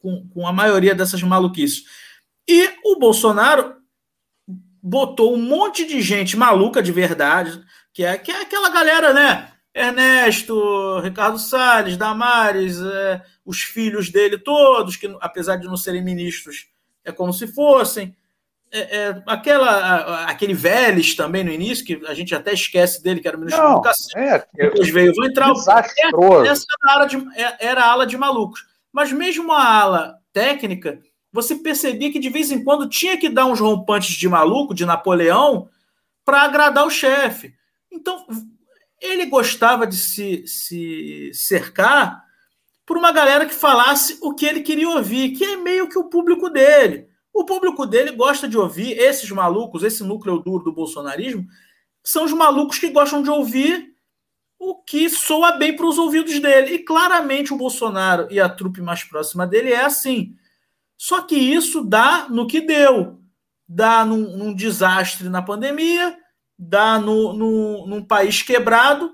[0.00, 1.84] com, com a maioria dessas maluquices.
[2.48, 3.76] E o Bolsonaro
[4.82, 9.52] botou um monte de gente maluca de verdade, que é, que é aquela galera, né?
[9.74, 16.68] Ernesto, Ricardo Salles, Damares, é, os filhos dele todos, que apesar de não serem ministros,
[17.04, 18.14] é como se fossem.
[18.74, 23.28] É, é, aquela, aquele Vélez também no início, que a gente até esquece dele, que
[23.28, 24.20] era ministro não, da Educação.
[24.20, 25.50] É, depois veio, vou entrar.
[25.50, 28.64] Essa era ala de, é, era ala de malucos.
[28.90, 31.00] Mas mesmo a ala técnica
[31.32, 34.84] você percebia que de vez em quando tinha que dar uns rompantes de maluco, de
[34.84, 35.68] Napoleão,
[36.24, 37.54] para agradar o chefe.
[37.90, 38.26] Então,
[39.00, 42.22] ele gostava de se, se cercar
[42.84, 46.08] por uma galera que falasse o que ele queria ouvir, que é meio que o
[46.08, 47.08] público dele.
[47.32, 51.46] O público dele gosta de ouvir esses malucos, esse núcleo duro do bolsonarismo,
[52.04, 53.92] são os malucos que gostam de ouvir
[54.58, 56.74] o que soa bem para os ouvidos dele.
[56.74, 60.36] E claramente o Bolsonaro e a trupe mais próxima dele é assim.
[60.96, 63.20] Só que isso dá no que deu.
[63.66, 66.16] Dá num, num desastre na pandemia,
[66.58, 69.10] dá no, no, num país quebrado.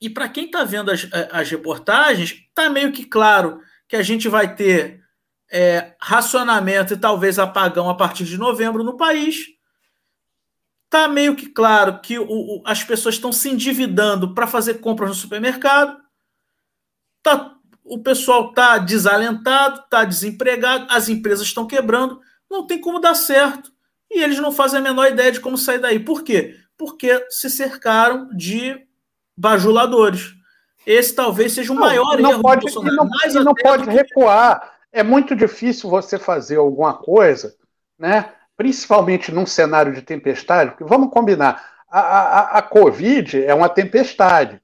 [0.00, 4.28] E para quem está vendo as, as reportagens, está meio que claro que a gente
[4.28, 5.05] vai ter
[5.50, 9.46] é, racionamento e talvez apagão a partir de novembro no país.
[10.84, 15.08] Está meio que claro que o, o, as pessoas estão se endividando para fazer compras
[15.08, 15.96] no supermercado.
[17.18, 17.56] Está
[17.88, 23.72] o pessoal está desalentado, está desempregado, as empresas estão quebrando, não tem como dar certo.
[24.10, 25.98] E eles não fazem a menor ideia de como sair daí.
[25.98, 26.56] Por quê?
[26.76, 28.86] Porque se cercaram de
[29.36, 30.34] bajuladores.
[30.86, 32.96] Esse talvez seja o não, maior não erro pode, do Bolsonaro.
[32.96, 34.75] Não, não pode recuar.
[34.92, 37.54] É muito difícil você fazer alguma coisa,
[37.98, 38.32] né?
[38.56, 44.60] principalmente num cenário de tempestade, porque vamos combinar, a, a, a Covid é uma tempestade,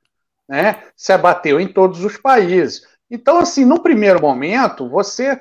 [0.49, 0.83] né?
[0.97, 2.87] se abateu em todos os países.
[3.11, 5.39] Então, assim, no primeiro momento, você.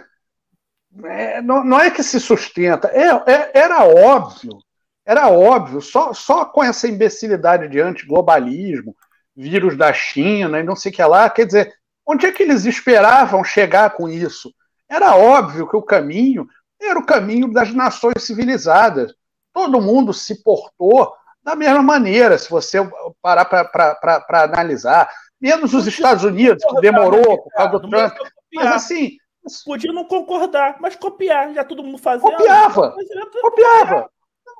[1.05, 4.57] É, não, não, é que se sustenta, é, é, era óbvio,
[5.05, 8.93] era óbvio, só, só com essa imbecilidade de antiglobalismo,
[9.33, 11.73] vírus da China e não sei o que lá, quer dizer,
[12.05, 14.53] onde é que eles esperavam chegar com isso?
[14.91, 16.47] Era óbvio que o caminho
[16.81, 19.13] era o caminho das nações civilizadas.
[19.53, 22.77] Todo mundo se portou da mesma maneira, se você
[23.21, 28.13] parar para analisar menos os Estados Unidos, que demorou por causa do Trump.
[28.53, 29.17] Mas assim,
[29.65, 32.31] Podia não concordar, mas copiar, já todo mundo fazendo.
[32.31, 32.95] Copiava,
[33.41, 34.09] copiava.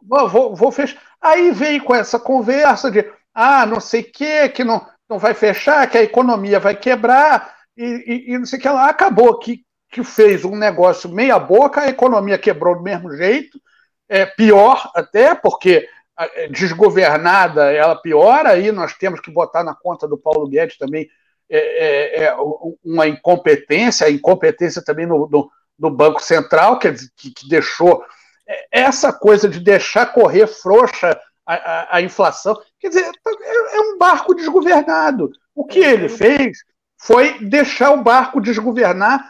[0.08, 1.00] Vou, vou, vou fechar.
[1.22, 5.36] Aí veio com essa conversa de ah, não sei o que, que não, não vai
[5.36, 8.90] fechar, que a economia vai quebrar, e, e, e não sei o que lá.
[8.90, 13.62] Acabou que, que fez um negócio meia boca, a economia quebrou do mesmo jeito,
[14.08, 20.08] é pior até, porque é, desgovernada ela piora, aí nós temos que botar na conta
[20.08, 21.10] do Paulo Guedes também
[21.50, 22.36] é, é, é
[22.84, 28.06] uma incompetência, a incompetência também no, no, no Banco Central, que, que, que, deixou
[28.48, 32.58] é, essa coisa de deixar correr frouxa a, a, a inflação.
[32.80, 35.30] Quer dizer, é, é, um barco desgovernado.
[35.54, 36.60] O que ele fez
[36.98, 39.22] foi deixar o barco desgovernar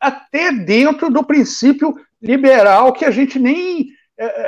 [0.00, 3.88] até dentro do princípio liberal que a gente nem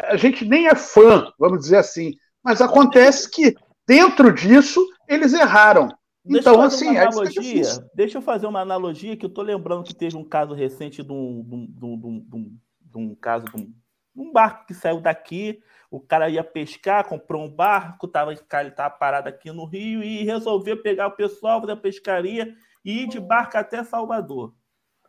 [0.09, 2.15] a gente nem é fã, vamos dizer assim.
[2.43, 3.55] Mas acontece que
[3.87, 5.89] dentro disso eles erraram.
[6.25, 9.85] Deixa então, assim, é analogia, é deixa eu fazer uma analogia que eu tô lembrando
[9.85, 13.61] que teve um caso recente de um, de um, de um, de um caso de
[13.61, 13.75] um,
[14.17, 15.61] um, barco que saiu daqui,
[15.91, 20.25] o cara ia pescar, comprou um barco, tava, ele estava parado aqui no Rio e
[20.25, 24.55] resolveu pegar o pessoal da pescaria e ir de barco até Salvador.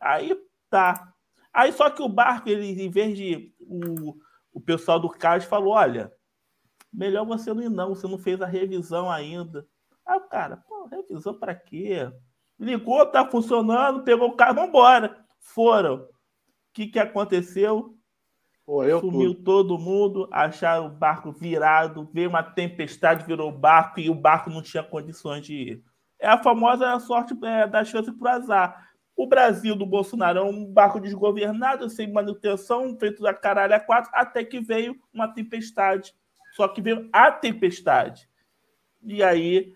[0.00, 0.36] Aí
[0.70, 1.12] tá.
[1.52, 4.16] Aí só que o barco, ele, em vez de o,
[4.52, 6.12] o pessoal do CAS falou: olha,
[6.92, 9.66] melhor você não ir, não, você não fez a revisão ainda.
[10.04, 12.10] Aí o cara, pô, revisou para quê?
[12.58, 15.24] Ligou, tá funcionando, pegou o carro, vambora.
[15.38, 15.96] Foram.
[15.96, 16.08] O
[16.72, 17.96] que, que aconteceu?
[18.64, 19.44] Pô, Sumiu tudo.
[19.44, 24.50] todo mundo, acharam o barco virado, veio uma tempestade, virou o barco e o barco
[24.50, 25.84] não tinha condições de ir.
[26.18, 28.85] É a famosa sorte é, da chance por azar.
[29.16, 34.10] O Brasil do Bolsonaro é um barco desgovernado, sem manutenção, feito da caralho a quatro,
[34.14, 36.14] até que veio uma tempestade.
[36.52, 38.28] Só que veio a tempestade.
[39.02, 39.74] E aí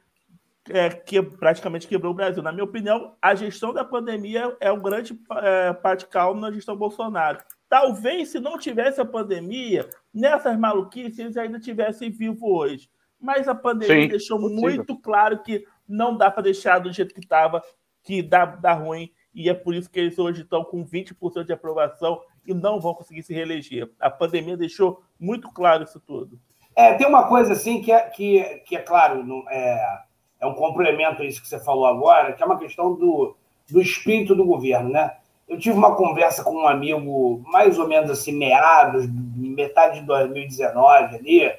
[0.68, 2.42] é, que praticamente quebrou o Brasil.
[2.42, 5.74] Na minha opinião, a gestão da pandemia é um grande é,
[6.11, 7.38] calmo na gestão Bolsonaro.
[7.68, 12.90] Talvez, se não tivesse a pandemia, nessas maluquices eles ainda tivessem vivo hoje.
[13.18, 14.62] Mas a pandemia Sim, deixou possível.
[14.62, 17.62] muito claro que não dá para deixar do jeito que estava,
[18.03, 21.52] que dá, dá ruim, e é por isso que eles hoje estão com 20% de
[21.52, 23.90] aprovação e não vão conseguir se reeleger.
[24.00, 26.38] A pandemia deixou muito claro isso tudo.
[26.74, 30.02] É, tem uma coisa assim que é, que, que é claro, não, é,
[30.40, 33.36] é um complemento a isso que você falou agora, que é uma questão do,
[33.70, 35.16] do espírito do governo, né?
[35.48, 41.16] Eu tive uma conversa com um amigo, mais ou menos assim, meados, metade de 2019
[41.16, 41.52] ali,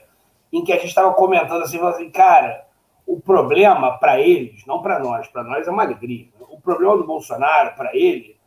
[0.51, 2.65] em que a gente estava comentando assim, assim, cara,
[3.05, 6.27] o problema para eles, não para nós, para nós é uma alegria.
[6.61, 8.37] O problema do Bolsonaro, para ele,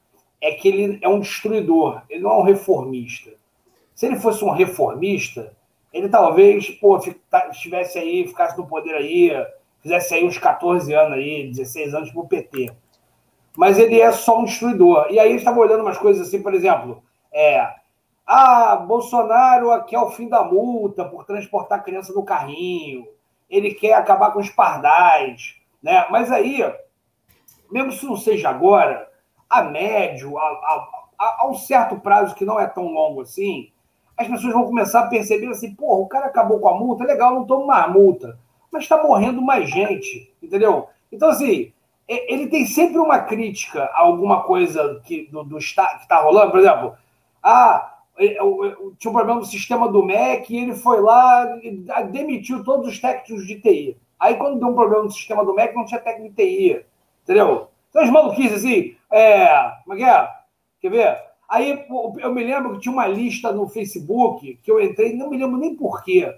[0.40, 3.30] é que ele é um destruidor, ele não é um reformista.
[3.94, 5.54] Se ele fosse um reformista,
[5.92, 6.98] ele talvez pô,
[7.28, 9.30] tá, estivesse aí, ficasse no poder aí
[9.84, 12.72] fizesse aí uns 14 anos aí, 16 anos pro PT.
[13.54, 15.08] Mas ele é só um destruidor.
[15.10, 17.68] E aí ele estava olhando umas coisas assim, por exemplo, é,
[18.26, 23.06] ah, Bolsonaro quer o fim da multa por transportar criança no carrinho.
[23.48, 26.06] Ele quer acabar com os pardais, né?
[26.10, 26.64] Mas aí,
[27.70, 29.08] mesmo se não seja agora,
[29.48, 33.70] a médio, a, a, a, a um certo prazo que não é tão longo assim,
[34.16, 37.34] as pessoas vão começar a perceber assim, porra, o cara acabou com a multa, legal,
[37.34, 38.38] não toma mais multa
[38.74, 40.88] mas está morrendo mais gente, entendeu?
[41.10, 41.72] Então, assim,
[42.08, 46.50] ele tem sempre uma crítica a alguma coisa que, do, do que está rolando.
[46.50, 46.94] Por exemplo,
[47.40, 47.98] ah,
[48.98, 51.46] tinha um problema no sistema do MEC ele foi lá
[52.10, 53.96] demitiu todos os técnicos de TI.
[54.18, 56.84] Aí, quando deu um problema no sistema do MEC, não tinha técnico de TI,
[57.24, 57.68] entendeu?
[57.90, 60.28] Então, as maluquices assim, é, como é que é?
[60.80, 61.18] Quer ver?
[61.48, 61.84] Aí
[62.20, 65.58] eu me lembro que tinha uma lista no Facebook que eu entrei, não me lembro
[65.58, 66.34] nem porquê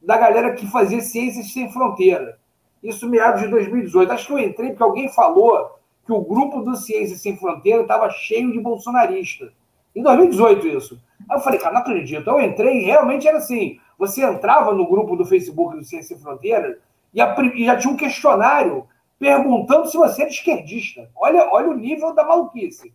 [0.00, 2.38] da galera que fazia Ciências Sem Fronteira.
[2.82, 4.12] Isso meados de 2018.
[4.12, 8.10] Acho que eu entrei porque alguém falou que o grupo do Ciências Sem Fronteira estava
[8.10, 9.50] cheio de bolsonarista.
[9.96, 11.00] Em 2018, isso.
[11.28, 12.28] Aí eu falei, cara, não acredito.
[12.28, 13.78] Eu entrei e realmente era assim.
[13.98, 16.78] Você entrava no grupo do Facebook do Ciência Sem Fronteira
[17.12, 18.86] e, a, e já tinha um questionário
[19.18, 21.10] perguntando se você era esquerdista.
[21.14, 22.94] Olha, olha o nível da maluquice.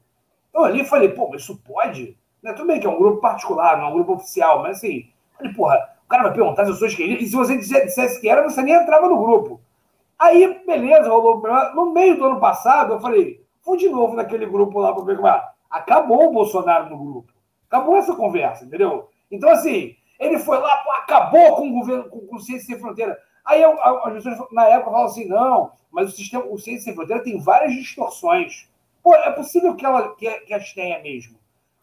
[0.53, 2.17] Eu ali falei, pô, mas isso pode?
[2.41, 2.53] Né?
[2.53, 5.53] Tudo bem que é um grupo particular, não é um grupo oficial, mas assim, falei,
[5.53, 7.23] porra, o cara vai perguntar se eu sou esquerdista.
[7.23, 9.61] E se você dissesse que era, você nem entrava no grupo.
[10.17, 11.41] Aí, beleza, rolou.
[11.75, 15.15] No meio do ano passado, eu falei, vou de novo naquele grupo lá para ver
[15.15, 15.41] como é.
[15.69, 17.31] Acabou o Bolsonaro no grupo.
[17.67, 19.09] Acabou essa conversa, entendeu?
[19.31, 23.17] Então, assim, ele foi lá, acabou com o governo, com o Ciência Sem Fronteira.
[23.49, 27.23] Aí as pessoas na época falam assim: não, mas o sistema, o Ciência Sem Fronteira
[27.23, 28.69] tem várias distorções.
[29.03, 31.37] Pô, é possível que, ela, que, que as tenha mesmo.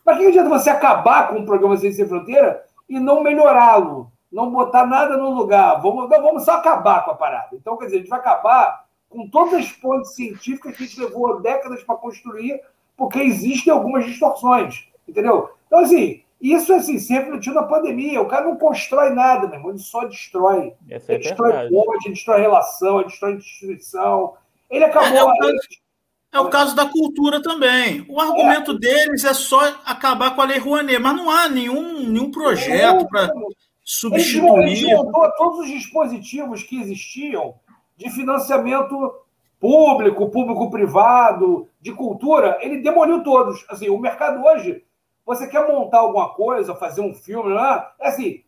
[0.05, 4.13] Mas que adianta você acabar com o programa Ciência Sem Fronteira e não melhorá-lo?
[4.31, 7.49] não botar nada no lugar, vamos, não, vamos só acabar com a parada.
[7.55, 11.01] Então, quer dizer, a gente vai acabar com todas as fontes científicas que a gente
[11.01, 12.61] levou décadas para construir,
[12.97, 15.51] porque existem algumas distorções, entendeu?
[15.67, 18.21] Então, assim, isso assim, se refletiu na pandemia.
[18.21, 20.73] O cara não constrói nada, meu irmão, ele só destrói.
[20.91, 21.75] Essa é ele destrói verdade.
[21.75, 24.35] ponte, ele destrói relação, ele destrói instituição.
[24.71, 25.09] Ele acabou.
[25.13, 25.57] É, é o caso-
[26.33, 28.05] É o caso da cultura também.
[28.09, 32.31] O argumento deles é só acabar com a Lei Rouanet, mas não há nenhum, nenhum
[32.31, 34.75] projeto para desmontou- ele substituir.
[34.75, 37.55] desmontou todos os dispositivos que existiam
[37.97, 39.15] de financiamento
[39.59, 42.59] público, público-privado, de cultura.
[42.61, 43.65] Ele demoliu todos.
[43.69, 44.83] Assim, o mercado hoje,
[45.27, 47.85] você quer montar alguma coisa, fazer um filme, né?
[48.01, 48.45] é assim,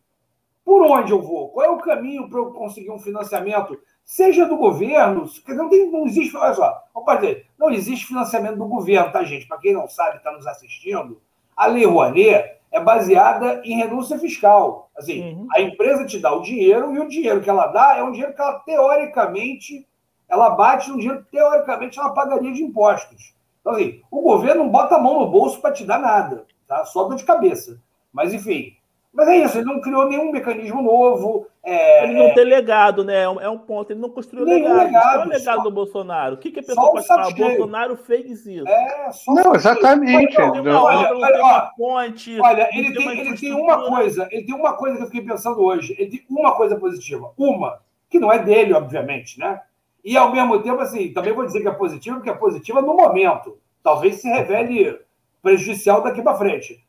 [0.63, 1.49] por onde eu vou?
[1.49, 3.77] Qual é o caminho para eu conseguir um financiamento?
[4.05, 6.83] Seja do governo, não, tem, não existe, olha só,
[7.15, 9.47] dizer, não existe financiamento do governo, tá, gente?
[9.47, 11.21] Para quem não sabe, está nos assistindo,
[11.55, 14.89] a Lei Rouanet é baseada em renúncia fiscal.
[14.95, 15.47] Assim, Uhum.
[15.53, 18.33] a empresa te dá o dinheiro e o dinheiro que ela dá é um dinheiro
[18.33, 19.87] que ela, teoricamente,
[20.27, 23.33] ela bate no dinheiro que, teoricamente, ela pagaria de impostos.
[23.61, 26.85] Então, assim, o governo não bota a mão no bolso para te dar nada, tá?
[26.85, 27.81] Só dor de cabeça.
[28.13, 28.73] Mas, enfim.
[29.11, 31.47] Mas é isso, ele não criou nenhum mecanismo novo.
[31.63, 33.23] é, Ele não tem legado, né?
[33.23, 33.91] É um- É um ponto.
[33.91, 34.85] Ele não construiu Nenhum legado.
[34.85, 36.35] legado, Qual é o legado só- do Bolsonaro?
[36.35, 37.25] O que, que a pessoa o pode falar?
[37.25, 37.37] cheio.
[37.47, 38.67] Bolsonaro fez isso.
[38.67, 40.37] é só Não, exatamente.
[40.37, 42.39] Não, olha, tem ó, ponte.
[42.39, 45.21] Olha, ele tem, uma ele tem uma coisa, ele tem uma coisa que eu fiquei
[45.23, 45.95] pensando hoje.
[45.97, 47.31] Ele tem uma coisa positiva.
[47.35, 49.59] Uma, que não é dele, obviamente, né?
[50.05, 52.93] E ao mesmo tempo, assim, também vou dizer que é positiva, porque é positiva no
[52.95, 53.57] momento.
[53.83, 54.97] Talvez se revele
[55.41, 56.79] prejudicial daqui para frente.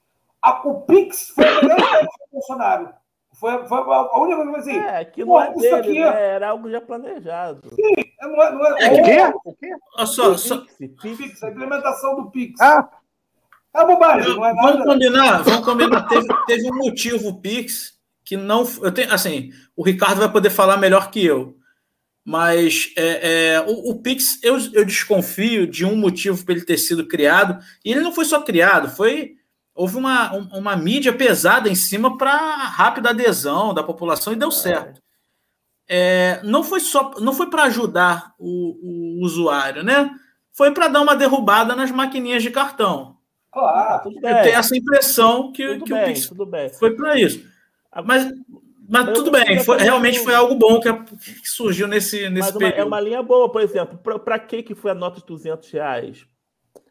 [0.43, 2.89] A- o Pix foi a melhor ideia do Bolsonaro.
[3.35, 4.79] Foi, foi a única coisa assim.
[4.79, 6.23] É, que não é isso dele, aqui- né?
[6.35, 7.71] Era algo já planejado.
[8.21, 9.39] Não é, não é, É, O quê?
[9.45, 9.71] O quê?
[9.97, 11.17] Olha só, só- Pix, Pix.
[11.19, 12.61] Pix, a implementação do Pix.
[12.61, 12.89] Ah,
[13.75, 14.85] É bobagem, não é vamos nada.
[14.85, 16.09] combinar, vamos combinar.
[16.09, 18.65] Teve, teve um motivo o Pix que não.
[18.83, 21.55] Eu tenho, assim, o Ricardo vai poder falar melhor que eu.
[22.31, 26.79] Mas é, é, o, o Pix, eu, eu desconfio de um motivo para ele ter
[26.79, 27.59] sido criado.
[27.85, 29.33] E ele não foi só criado, foi.
[29.75, 34.53] Houve uma, um- uma mídia pesada em cima para rápida adesão da população e deu
[34.53, 35.01] certo.
[35.89, 40.09] É, não foi só não foi para ajudar o, o usuário, né?
[40.53, 43.17] Foi para dar uma derrubada nas maquininhas de cartão.
[43.53, 44.05] Claro.
[44.05, 44.43] tudo Eu bem.
[44.45, 46.69] tenho essa impressão que, Tudo que o bem, Pix tudo bem.
[46.71, 47.45] foi para isso.
[48.05, 48.33] Mas,
[48.91, 52.57] mas Eu tudo bem, foi, realmente foi algo bom que, que surgiu nesse, nesse Mas
[52.57, 52.89] uma- é período.
[52.89, 53.99] uma linha boa, por exemplo.
[53.99, 56.27] Para que que foi a nota de 200 reais?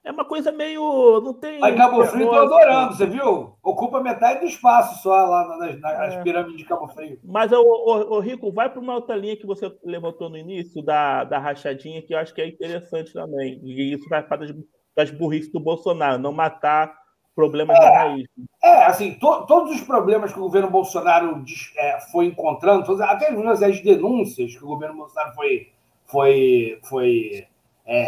[0.03, 1.19] É uma coisa meio.
[1.21, 1.63] Não tem.
[1.63, 2.53] Aí Cabo Frio propósito.
[2.55, 3.53] adorando, você viu?
[3.61, 6.23] Ocupa metade do espaço só lá nas, nas É.
[6.23, 7.19] pirâmides de Cabo Frio.
[7.23, 10.81] Mas, ô, ô, ô, Rico, vai para uma outra linha que você levantou no início,
[10.81, 13.59] da, da rachadinha, que eu acho que é interessante também.
[13.63, 14.55] E isso vai para das,
[14.95, 16.91] das burrices do Bolsonaro, não matar
[17.39, 18.27] problemas na raiz.
[18.61, 21.43] É, assim, to- todos os problemas que o governo Bolsonaro
[21.77, 25.69] é, foi encontrando, todas- até as as denúncias que o governo Bolsonaro foi,
[26.05, 27.47] foi, foi
[27.85, 28.07] é,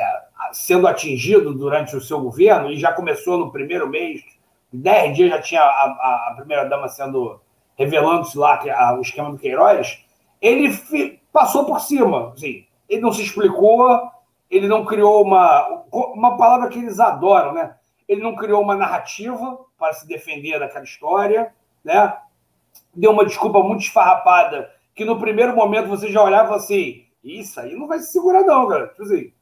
[0.52, 4.22] sendo atingido durante o seu governo, e já começou no primeiro mês,
[4.74, 7.40] em 10 dias já tinha a, a- a primeira-dama sendo
[7.78, 10.04] revelando-se lá que a- o esquema do Queiroz,
[10.42, 12.34] ele fi- passou por cima.
[12.34, 14.02] Assim, ele não se explicou,
[14.50, 17.76] ele não criou uma, uma palavra que eles adoram, né?
[18.08, 22.18] Ele não criou uma narrativa para se defender daquela história, né?
[22.94, 27.76] Deu uma desculpa muito esfarrapada, que no primeiro momento você já olhava assim, isso aí
[27.76, 28.88] não vai se segurar não, cara.
[28.88, 29.34] Tipo assim,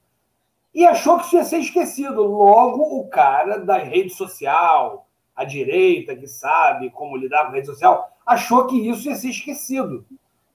[0.73, 2.21] e achou que isso ia ser esquecido.
[2.23, 7.67] Logo, o cara da rede social, a direita, que sabe como lidar com a rede
[7.67, 10.05] social, achou que isso ia ser esquecido.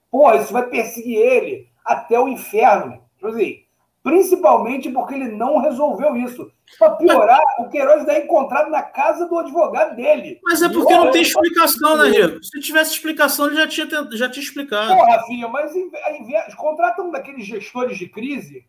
[0.09, 3.03] Pô, isso vai perseguir ele até o inferno.
[3.15, 3.64] Tipo assim,
[4.05, 6.51] principalmente porque ele não resolveu isso.
[6.77, 10.39] Para piorar, o Queiroz está encontrado na casa do advogado dele.
[10.43, 12.43] Mas é porque não tem explicação, né, Diego?
[12.43, 14.95] Se tivesse explicação, ele já tinha, já tinha explicado.
[14.95, 18.63] Pô, Rafinha, mas invés- contratam daqueles gestores de crise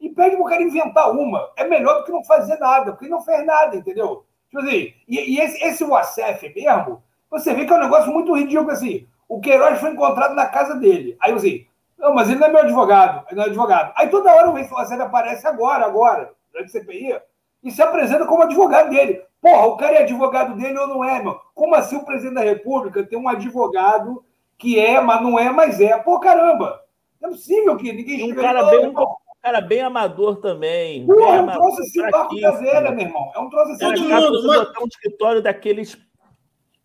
[0.00, 1.50] e pede pro cara inventar uma.
[1.58, 4.24] É melhor do que não fazer nada, porque ele não fez nada, entendeu?
[4.48, 8.34] Tipo assim, e, e esse, esse WhatsApp mesmo, você vê que é um negócio muito
[8.34, 9.06] ridículo assim.
[9.28, 11.14] O Queiroz foi encontrado na casa dele.
[11.20, 11.66] Aí assim,
[11.98, 13.92] não, mas ele não é meu advogado, ele não é advogado.
[13.96, 17.20] Aí toda hora o WhatsApp aparece agora, agora, durante a CPI,
[17.62, 19.22] e se apresenta como advogado dele.
[19.40, 21.38] Porra, o cara é advogado dele ou não é, meu?
[21.54, 24.24] Como assim o presidente da República tem um advogado
[24.56, 25.96] que é, mas não é, mas é?
[25.98, 26.80] Pô, caramba!
[27.20, 31.04] Não é possível que ninguém um cara bem, "Não, um cara bem amador também.
[31.06, 33.32] Porra, bem é um amador, troço assim, barco da velha, meu irmão.
[33.34, 33.78] É um troço assim.
[33.84, 35.98] Todo mundo, mas- botar um escritório daqueles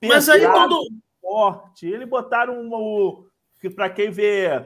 [0.01, 0.80] Mas aí todo.
[1.22, 1.88] forte.
[1.88, 3.26] Eles botaram o
[3.61, 4.64] que para quem vê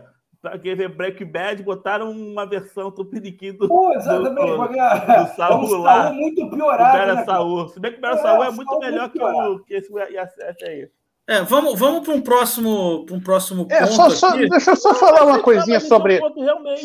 [0.62, 4.36] quem vê Breaking Bad, botaram uma versão tupiniquim do, Pô, exatamente.
[4.36, 6.98] do, do, porque é do Saul um lá, Saul muito do piorado.
[6.98, 7.26] Bera né?
[7.26, 7.70] Saul.
[7.70, 9.60] Se bem que o Bera É, Saul é o muito Saul melhor muito que, o,
[9.60, 10.90] que esse IACF aí.
[11.30, 14.96] É, vamos, vamos para um próximo, para um próximo é, só, só, deixa eu só
[14.96, 16.22] falar uma coisinha sobre,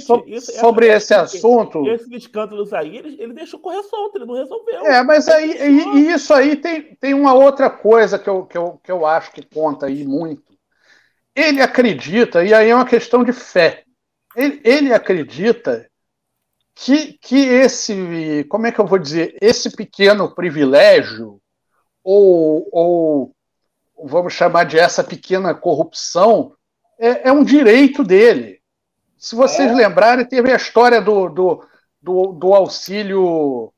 [0.04, 1.86] so, esse, sobre esse assunto.
[1.86, 4.84] Esses escândalos aí, ele, ele deixou correr solto, ele não resolveu.
[4.84, 8.58] É, mas aí, e, e, isso aí tem, tem uma outra coisa que eu, que,
[8.58, 10.42] eu, que eu acho que conta aí muito.
[11.34, 13.84] Ele acredita, e aí é uma questão de fé.
[14.36, 15.88] Ele, ele acredita
[16.74, 21.40] que, que esse, como é que eu vou dizer, esse pequeno privilégio,
[22.02, 23.36] ou, ou
[24.04, 26.54] vamos chamar de essa pequena corrupção,
[26.98, 28.60] é, é um direito dele.
[29.16, 29.74] Se vocês é.
[29.74, 31.64] lembrarem, teve a história do, do,
[32.00, 33.72] do, do, auxílio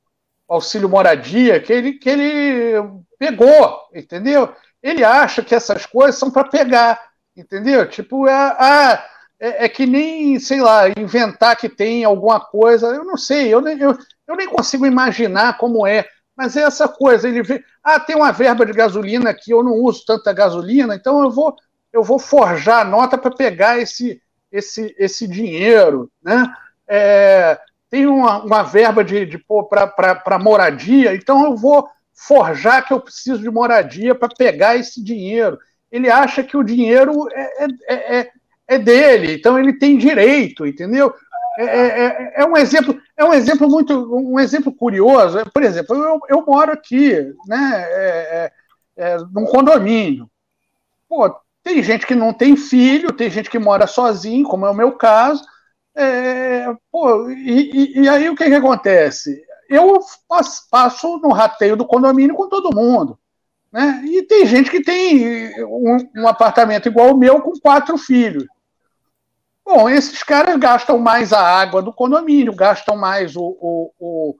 [0.48, 2.82] auxílio moradia que ele, que ele
[3.18, 4.54] pegou, entendeu?
[4.82, 7.00] Ele acha que essas coisas são para pegar,
[7.36, 7.88] entendeu?
[7.88, 9.04] Tipo, é,
[9.40, 13.66] é, é, que nem, sei lá, inventar que tem alguma coisa, eu não sei, eu,
[13.68, 16.06] eu, eu nem consigo imaginar como é.
[16.36, 19.74] Mas é essa coisa, ele vê, ah, tem uma verba de gasolina aqui, eu não
[19.74, 21.54] uso tanta gasolina, então eu vou,
[21.92, 24.20] eu vou forjar a nota para pegar esse,
[24.50, 26.52] esse, esse dinheiro, né?
[26.88, 27.58] É,
[27.88, 33.38] tem uma, uma verba de, de para moradia, então eu vou forjar que eu preciso
[33.38, 35.58] de moradia para pegar esse dinheiro.
[35.94, 38.30] Ele acha que o dinheiro é, é, é,
[38.66, 41.14] é dele, então ele tem direito, entendeu?
[41.56, 45.38] É, é, é, é, um exemplo, é um exemplo muito, um exemplo curioso.
[45.54, 47.12] Por exemplo, eu, eu moro aqui,
[47.46, 48.50] né, é,
[48.96, 50.28] é, é, num condomínio.
[51.08, 51.32] Pô,
[51.62, 54.90] tem gente que não tem filho, tem gente que mora sozinho, como é o meu
[54.96, 55.44] caso.
[56.90, 59.40] pô, e, e, aí o que, que acontece?
[59.70, 60.00] Eu
[60.68, 63.16] passo no rateio do condomínio com todo mundo.
[63.74, 64.04] Né?
[64.04, 68.44] E tem gente que tem um, um apartamento igual o meu com quatro filhos.
[69.66, 74.36] Bom, esses caras gastam mais a água do condomínio, gastam mais o, o, o,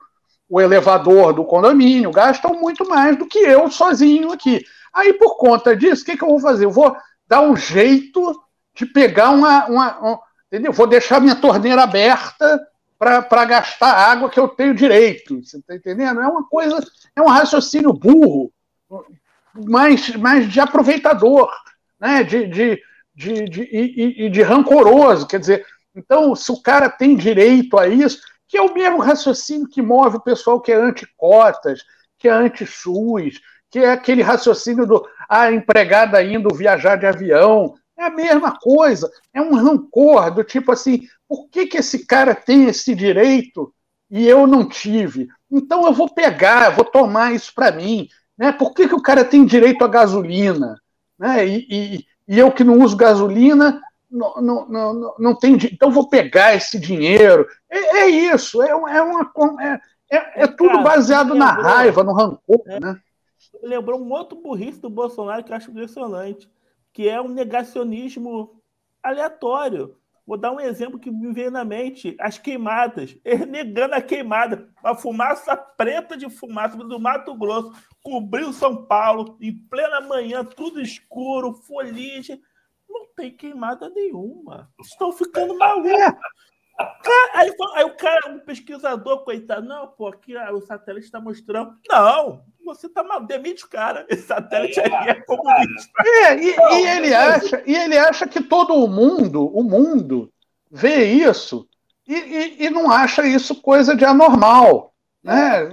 [0.48, 4.64] o elevador do condomínio, gastam muito mais do que eu sozinho aqui.
[4.92, 6.66] Aí, por conta disso, o que, que eu vou fazer?
[6.66, 8.40] Eu vou dar um jeito
[8.72, 9.66] de pegar uma.
[9.66, 10.72] uma, uma entendeu?
[10.72, 12.64] Vou deixar minha torneira aberta
[12.96, 15.42] para gastar a água que eu tenho direito.
[15.42, 16.20] Você está entendendo?
[16.20, 16.78] É uma coisa,
[17.16, 18.52] é um raciocínio burro,
[19.54, 21.50] mas, mas de aproveitador,
[22.00, 22.22] né?
[22.22, 22.80] de, de
[23.14, 25.26] de, de, e, e de rancoroso.
[25.26, 29.68] Quer dizer, então, se o cara tem direito a isso, que é o mesmo raciocínio
[29.68, 31.82] que move o pessoal que é anti-cotas,
[32.18, 33.40] que é anti-SUS,
[33.70, 37.74] que é aquele raciocínio do a ah, empregada indo viajar de avião.
[37.96, 42.34] É a mesma coisa, é um rancor do tipo assim, por que, que esse cara
[42.34, 43.72] tem esse direito
[44.10, 45.28] e eu não tive?
[45.50, 48.08] Então eu vou pegar, vou tomar isso para mim.
[48.36, 48.52] Né?
[48.52, 50.80] Por que, que o cara tem direito à gasolina?
[51.18, 51.46] Né?
[51.46, 53.80] E, e, e eu que não uso gasolina,
[54.10, 55.58] não, não, não, não tenho.
[55.72, 57.46] Então vou pegar esse dinheiro.
[57.68, 59.32] É, é isso, é, é uma.
[59.60, 59.80] É,
[60.16, 62.62] é, é tudo baseado na raiva, no rancor.
[62.66, 63.00] É, né?
[63.62, 66.48] Lembrou um outro burrice do Bolsonaro que eu acho impressionante,
[66.92, 68.62] que é um negacionismo
[69.02, 69.96] aleatório.
[70.26, 73.16] Vou dar um exemplo que me veio na mente: as queimadas.
[73.24, 74.68] Ele negando a queimada.
[74.82, 77.72] A fumaça preta de fumaça do Mato Grosso
[78.02, 82.40] cobriu São Paulo em plena manhã, tudo escuro, foligem.
[82.88, 84.70] Não tem queimada nenhuma.
[84.80, 85.90] Estão ficando malucos.
[87.34, 91.76] Aí, aí, o cara, um pesquisador, coitado, não, pô, aqui ah, o satélite está mostrando.
[91.88, 94.06] Não, você está mal, demite o cara.
[94.10, 96.02] Esse satélite aí é comunista.
[96.04, 100.32] É, e, não, e, ele acha, e ele acha que todo o mundo, o mundo,
[100.70, 101.68] vê isso
[102.06, 104.92] e, e, e não acha isso coisa de anormal.
[105.22, 105.64] Né?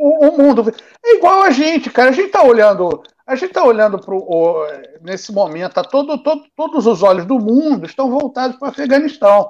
[0.00, 0.72] O, o, mundo.
[1.04, 2.10] É igual a gente, cara.
[2.10, 3.02] A gente está olhando.
[3.26, 4.66] A gente está olhando pro,
[5.00, 9.48] nesse momento, tá todo, todo, todos os olhos do mundo estão voltados para o Afeganistão.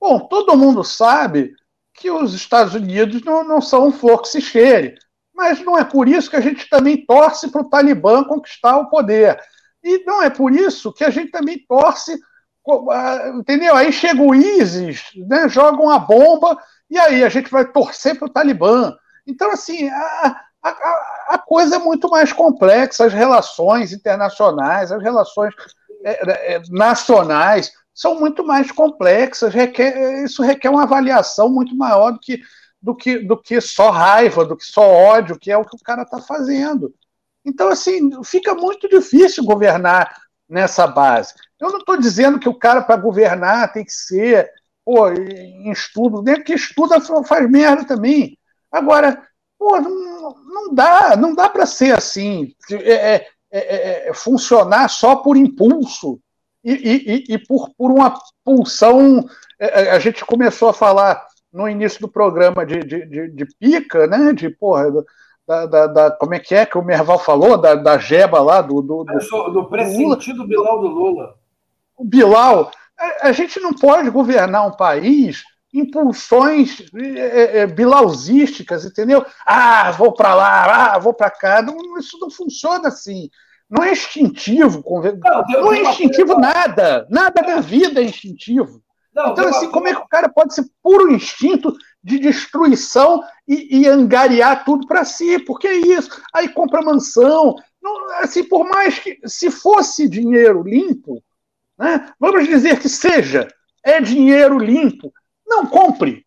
[0.00, 1.54] Bom, todo mundo sabe
[1.92, 4.94] que os Estados Unidos não, não são um flor que se cheire,
[5.40, 8.90] mas não é por isso que a gente também torce para o Talibã conquistar o
[8.90, 9.40] poder.
[9.82, 12.20] E não é por isso que a gente também torce,
[13.38, 13.74] entendeu?
[13.74, 16.58] Aí chega o ISIS, né, joga uma bomba,
[16.90, 18.94] e aí a gente vai torcer para o Talibã.
[19.26, 20.70] Então, assim, a, a,
[21.30, 25.54] a, coisa é muito mais complexa, as relações internacionais, as relações
[26.04, 32.20] é, é, nacionais são muito mais complexas, requer, isso requer uma avaliação muito maior do
[32.20, 32.42] que,
[32.80, 35.84] do, que, do que só raiva, do que só ódio, que é o que o
[35.84, 36.94] cara está fazendo.
[37.44, 40.14] Então, assim, fica muito difícil governar
[40.48, 41.34] nessa base.
[41.58, 44.50] Eu não estou dizendo que o cara, para governar, tem que ser
[44.84, 48.36] pô, em estudo, nem que estuda faz merda também.
[48.72, 49.22] Agora,
[49.58, 55.16] pô, não, não dá, não dá para ser assim, é, é, é, é, funcionar só
[55.16, 56.20] por impulso
[56.64, 59.28] e, e, e por, por uma pulsão.
[59.58, 63.46] É, é, a gente começou a falar no início do programa de, de, de, de
[63.58, 64.32] pica, né?
[64.32, 64.90] De porra,
[65.46, 67.58] da, da, da, como é que é que o Merval falou?
[67.58, 68.80] Da, da jeba lá, do.
[68.80, 71.34] Do, do, do pressentido Bilal do Lula.
[71.96, 72.70] O Bilal.
[72.98, 75.42] A, a, gente não pode governar um país
[75.72, 79.24] em pulsões é, é, bilausísticas, entendeu?
[79.44, 81.62] Ah, vou para lá, ah, vou para cá.
[81.62, 83.28] Não, isso não funciona assim.
[83.68, 84.84] Não é instintivo.
[84.84, 87.06] Não, não é instintivo nada.
[87.08, 88.82] Nada na vida é instintivo.
[89.14, 93.80] Não, então, assim, como é que o cara pode ser puro instinto de destruição e,
[93.80, 95.38] e angariar tudo para si?
[95.40, 96.22] Porque é isso.
[96.32, 97.56] Aí compra mansão.
[97.82, 101.22] Não, assim, por mais que se fosse dinheiro limpo,
[101.76, 103.48] né, vamos dizer que seja,
[103.82, 105.12] é dinheiro limpo,
[105.46, 106.24] não compre.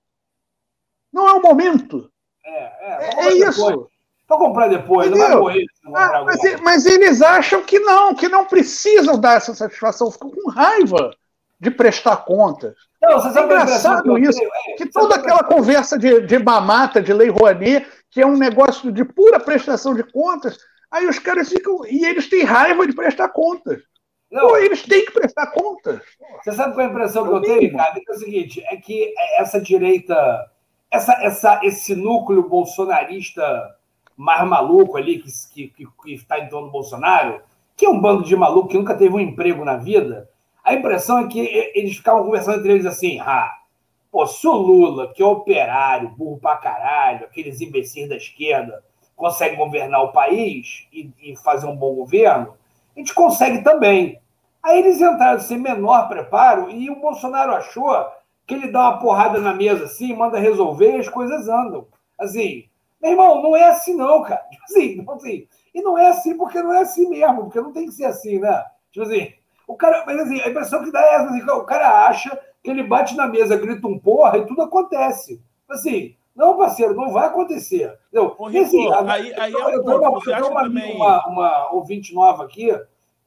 [1.12, 2.12] Não é o momento.
[2.46, 3.90] É, é, é isso.
[4.28, 5.30] Vou comprar depois, Entendeu?
[5.30, 5.66] não vai morrer.
[5.94, 10.50] Ah, mas, mas, eles acham que não, que não precisam dar essa satisfação, ficam com
[10.50, 11.12] raiva
[11.64, 12.76] de prestar contas.
[13.02, 17.14] Não, você sabe é engraçado isso, é, que toda aquela conversa de, de mamata, de
[17.14, 20.58] lei Rouanet, que é um negócio de pura prestação de contas,
[20.92, 21.86] aí os caras ficam.
[21.86, 23.82] E eles têm raiva de prestar contas.
[24.30, 26.02] Não, Pô, eles têm que prestar contas.
[26.44, 28.02] Você sabe qual é a impressão que eu tenho, Ricardo?
[28.06, 30.16] É o seguinte: é que essa direita,
[30.92, 33.44] essa, essa, esse núcleo bolsonarista
[34.18, 35.88] mais maluco ali, que está que, que,
[36.18, 37.42] que tá em torno do Bolsonaro,
[37.76, 40.30] que é um bando de maluco que nunca teve um emprego na vida,
[40.64, 41.40] a impressão é que
[41.76, 43.52] eles ficavam conversando entre eles assim: ah,
[44.12, 48.84] pô, se o Lula, que é operário, burro pra caralho, aqueles imbecis da esquerda,
[49.16, 52.56] consegue governar o país e, e fazer um bom governo,
[52.96, 54.22] a gente consegue também.
[54.62, 57.94] Aí eles entraram sem menor preparo e o Bolsonaro achou
[58.48, 61.88] que ele dá uma porrada na mesa assim, manda resolver e as coisas andam.
[62.18, 62.66] Assim,
[63.02, 64.42] meu irmão, não é assim não, cara.
[64.50, 67.74] Tipo assim, não, assim, e não é assim porque não é assim mesmo, porque não
[67.74, 68.64] tem que ser assim, né?
[68.92, 69.34] Tipo assim,
[69.68, 72.70] o cara, mas assim, a impressão que dá é essa, assim, o cara acha que
[72.70, 75.42] ele bate na mesa, grita um porra e tudo acontece.
[75.70, 77.98] Assim, não, parceiro, não vai acontecer.
[78.08, 78.36] Entendeu?
[78.38, 80.96] Ô, Rico, assim, aí, aí é eu, uma, eu uma, também...
[80.96, 82.70] uma, uma ouvinte nova aqui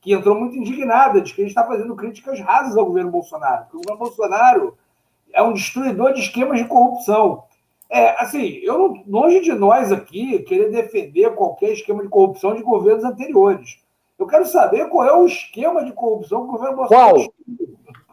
[0.01, 3.65] que entrou muito indignada de que a gente está fazendo críticas rasas ao governo Bolsonaro.
[3.65, 4.79] Porque o governo Bolsonaro
[5.33, 7.45] é um destruidor de esquemas de corrupção.
[7.89, 13.05] É, assim, eu longe de nós aqui querer defender qualquer esquema de corrupção de governos
[13.05, 13.79] anteriores.
[14.19, 17.15] Eu quero saber qual é o esquema de corrupção que o governo Bolsonaro.
[17.15, 17.35] Qual?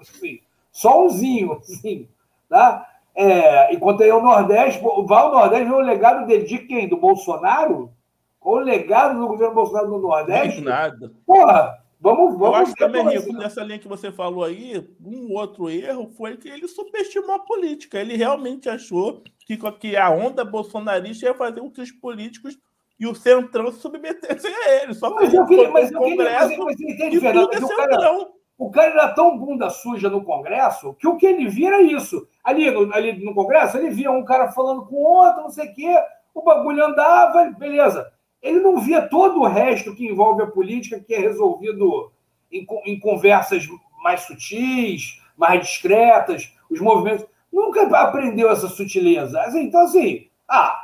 [0.01, 0.41] Assim,
[0.71, 2.09] só umzinho, assim,
[2.49, 2.89] tá?
[3.15, 6.89] É, enquanto aí o Nordeste, vai ao Nordeste ver o legado dele de quem?
[6.89, 7.91] Do Bolsonaro?
[8.39, 10.59] Qual o legado do governo Bolsonaro no Nordeste?
[10.61, 11.13] Não nada.
[11.25, 12.47] Porra, vamos, vamos.
[12.47, 13.33] Eu acho também, Rico, assim.
[13.37, 17.99] nessa linha que você falou aí, um outro erro foi que ele subestimou a política.
[17.99, 22.57] Ele realmente achou que, que a onda bolsonarista ia fazer com que os políticos
[22.99, 24.93] e o Centrão se submetessem a ele.
[24.93, 28.27] Só mas eu queria, mas eu queria, mas, mas entende, Fernando, é o, cara,
[28.57, 32.27] o cara era tão bunda suja no Congresso que o que ele via era isso.
[32.43, 35.73] Ali no, ali no Congresso, ele via um cara falando com outro, não sei o
[35.73, 38.11] quê, o bagulho andava, beleza.
[38.41, 42.11] Ele não via todo o resto que envolve a política, que é resolvido
[42.51, 43.67] em, em conversas
[44.03, 47.25] mais sutis, mais discretas, os movimentos.
[47.51, 49.41] Nunca aprendeu essa sutileza.
[49.41, 50.82] Assim, então, assim, ah,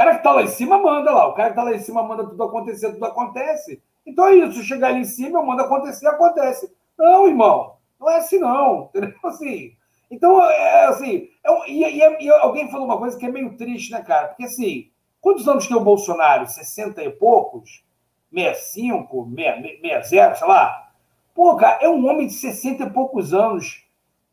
[0.00, 1.26] cara que está lá em cima manda lá.
[1.28, 3.82] O cara que está lá em cima manda tudo acontecer, tudo acontece.
[4.06, 4.62] Então é isso.
[4.62, 6.74] Chegar ali em cima, eu mando acontecer, acontece.
[6.98, 7.76] Não, irmão.
[8.00, 8.88] Não é assim, não.
[8.94, 9.14] Entendeu?
[9.24, 9.72] Assim.
[10.10, 11.28] Então, é assim.
[11.44, 14.28] É, e, e, e, alguém falou uma coisa que é meio triste, né, cara?
[14.28, 14.90] Porque assim,
[15.20, 16.46] quantos anos tem o Bolsonaro?
[16.46, 17.84] 60 e poucos?
[18.32, 20.92] 65, 60, sei lá.
[21.34, 23.84] Pô, cara, é um homem de 60 e poucos anos,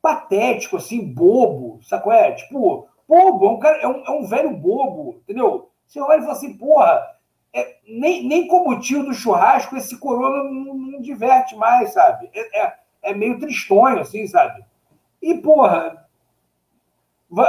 [0.01, 2.13] patético, assim, bobo, sacou?
[2.13, 2.32] É?
[2.32, 5.69] Tipo, bobo, é um, cara, é um, é um velho bobo, entendeu?
[5.85, 7.17] Você olha e fala assim, porra,
[7.53, 12.29] é, nem, nem como tio do churrasco, esse corona não, não diverte mais, sabe?
[12.33, 14.63] É, é, é, meio tristonho, assim, sabe?
[15.21, 16.05] E, porra,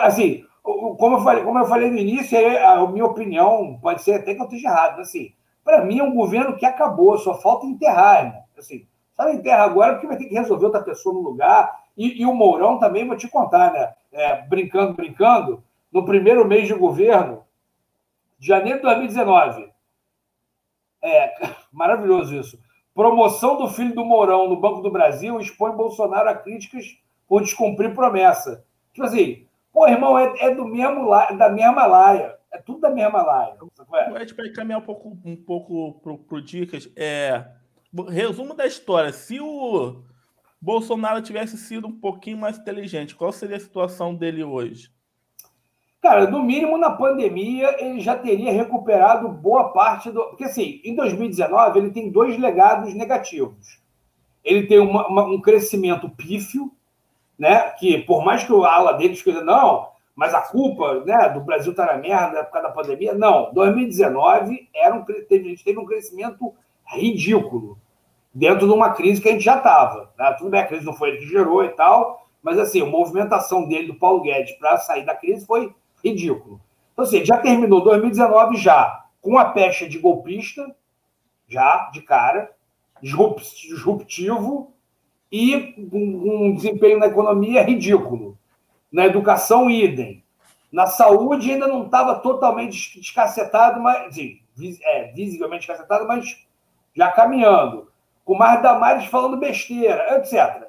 [0.03, 4.35] assim, como eu falei, como eu falei no início, a minha opinião, pode ser até
[4.35, 5.33] que eu esteja errado, assim,
[5.69, 8.43] para mim é um governo que acabou, só falta enterrar, irmão.
[8.57, 11.85] Assim, só enterra agora porque vai ter que resolver outra pessoa no lugar.
[11.95, 13.93] E, e o Mourão também, vou te contar, né?
[14.13, 17.45] É, brincando, brincando, no primeiro mês de governo,
[18.39, 19.71] de janeiro de 2019.
[21.03, 21.35] É,
[21.73, 22.59] maravilhoso isso.
[22.95, 26.99] Promoção do filho do Mourão no Banco do Brasil expõe Bolsonaro a críticas
[27.29, 28.65] por descumprir promessa.
[28.93, 32.37] Tipo assim, pô, irmão, é, é do mesmo, da mesma laia.
[32.51, 33.57] É tudo da mesma laia.
[34.17, 36.91] A gente vai caminhar um pouco, um pouco pro, pro dicas.
[36.97, 37.45] É,
[38.09, 39.13] resumo da história.
[39.13, 40.03] Se o
[40.61, 44.91] Bolsonaro tivesse sido um pouquinho mais inteligente, qual seria a situação dele hoje?
[46.01, 50.23] Cara, no mínimo na pandemia ele já teria recuperado boa parte do.
[50.27, 53.81] Porque assim, em 2019 ele tem dois legados negativos.
[54.45, 56.73] Ele tem uma, uma, um crescimento pífio,
[57.39, 57.71] né?
[57.71, 61.73] Que por mais que o ala dele escreva, não, mas a culpa né, do Brasil
[61.73, 63.53] estar tá na merda por causa da pandemia, não.
[63.53, 66.55] 2019 era um, teve, teve um crescimento
[66.87, 67.77] ridículo
[68.35, 70.13] dentro de uma crise que a gente já estava.
[70.19, 70.35] Né?
[70.39, 73.69] Tudo bem, a crise não foi ele que gerou e tal, mas assim, a movimentação
[73.69, 75.75] dele, do Paulo Guedes, para sair da crise foi
[76.05, 76.61] ridículo.
[76.93, 80.75] Então, assim, já terminou 2019 já com a pecha de golpista,
[81.49, 82.51] já, de cara,
[83.03, 84.73] disruptivo,
[85.31, 88.39] e um desempenho na economia ridículo.
[88.91, 90.25] Na educação, idem.
[90.73, 94.41] Na saúde ainda não estava totalmente descacetado, mas assim,
[94.83, 96.47] é, visivelmente descacetado, mas
[96.95, 97.88] já caminhando.
[98.29, 100.69] Com mais Damares falando besteira, etc.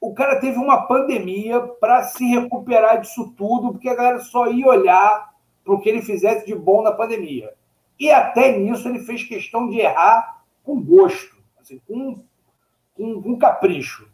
[0.00, 4.66] O cara teve uma pandemia para se recuperar disso tudo, porque a galera só ia
[4.66, 7.52] olhar para o que ele fizesse de bom na pandemia.
[8.00, 12.24] E até nisso ele fez questão de errar com gosto, assim, com,
[12.94, 14.08] com, com capricho.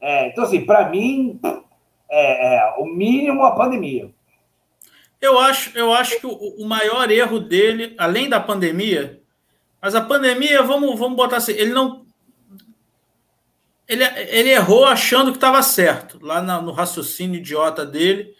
[0.00, 1.38] É, então, assim, para mim,
[2.10, 4.10] é, é, o mínimo a pandemia.
[5.20, 9.21] Eu acho, eu acho que o, o, maior erro dele, além da pandemia,
[9.82, 12.06] mas a pandemia, vamos, vamos botar assim, ele não.
[13.88, 16.24] Ele, ele errou achando que estava certo.
[16.24, 18.32] Lá no, no raciocínio idiota dele,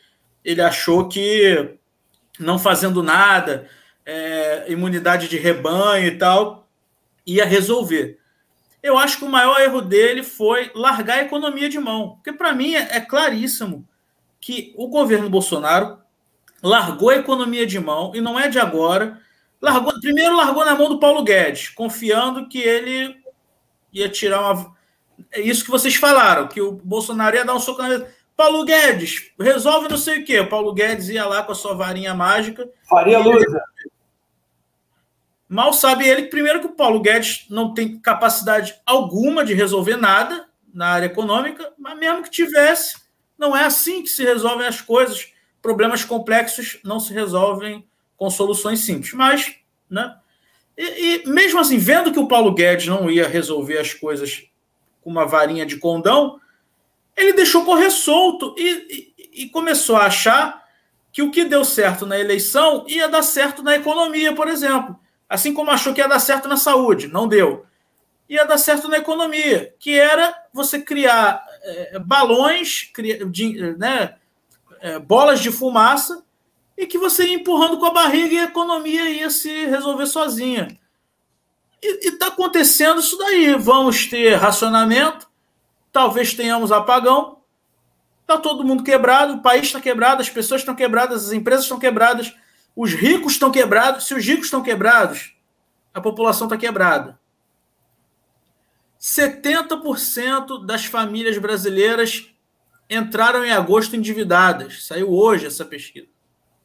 [0.45, 1.77] ele achou que
[2.39, 3.69] não fazendo nada,
[4.07, 6.69] é, imunidade de rebanho e tal,
[7.27, 8.19] ia resolver.
[8.83, 12.17] Eu acho que o maior erro dele foi largar a economia de mão.
[12.17, 13.87] Porque, para mim, é, é claríssimo
[14.41, 15.99] que o governo Bolsonaro
[16.63, 19.21] largou a economia de mão, e não é de agora.
[19.63, 23.17] Largou, primeiro largou na mão do Paulo Guedes, confiando que ele
[23.93, 24.77] ia tirar uma.
[25.31, 28.05] É isso que vocês falaram, que o Bolsonaro ia dar um soco na.
[28.37, 30.43] Paulo Guedes, resolve não sei o quê.
[30.43, 32.69] Paulo Guedes ia lá com a sua varinha mágica.
[32.89, 33.45] Faria luz.
[35.49, 40.49] Mal sabe ele, primeiro, que o Paulo Guedes não tem capacidade alguma de resolver nada
[40.75, 42.97] na área econômica, mas mesmo que tivesse,
[43.39, 45.31] não é assim que se resolvem as coisas.
[45.61, 47.87] Problemas complexos não se resolvem
[48.23, 49.13] com soluções simples.
[49.15, 49.57] Mas,
[49.91, 50.15] né?
[50.79, 54.45] E, e mesmo assim, vendo que o Paulo Guedes não ia resolver as coisas
[55.01, 56.39] com uma varinha de condão,
[57.17, 60.63] ele deixou correr solto e, e, e começou a achar
[61.11, 64.97] que o que deu certo na eleição ia dar certo na economia, por exemplo.
[65.29, 67.67] Assim como achou que ia dar certo na saúde, não deu.
[68.29, 74.15] Ia dar certo na economia, que era você criar é, balões, criar, de, né,
[74.81, 76.25] é, bolas de fumaça,
[76.77, 80.79] e que você ia empurrando com a barriga e a economia ia se resolver sozinha.
[81.83, 83.55] E está acontecendo isso daí.
[83.55, 85.29] Vamos ter racionamento,
[85.91, 87.39] talvez tenhamos apagão,
[88.21, 91.79] está todo mundo quebrado, o país está quebrado, as pessoas estão quebradas, as empresas estão
[91.79, 92.35] quebradas,
[92.75, 94.07] os ricos estão quebrados.
[94.07, 95.35] Se os ricos estão quebrados,
[95.93, 97.21] a população está quebrada.
[99.01, 102.33] 70% das famílias brasileiras
[102.89, 104.87] entraram em agosto endividadas.
[104.87, 106.12] Saiu hoje essa pesquisa.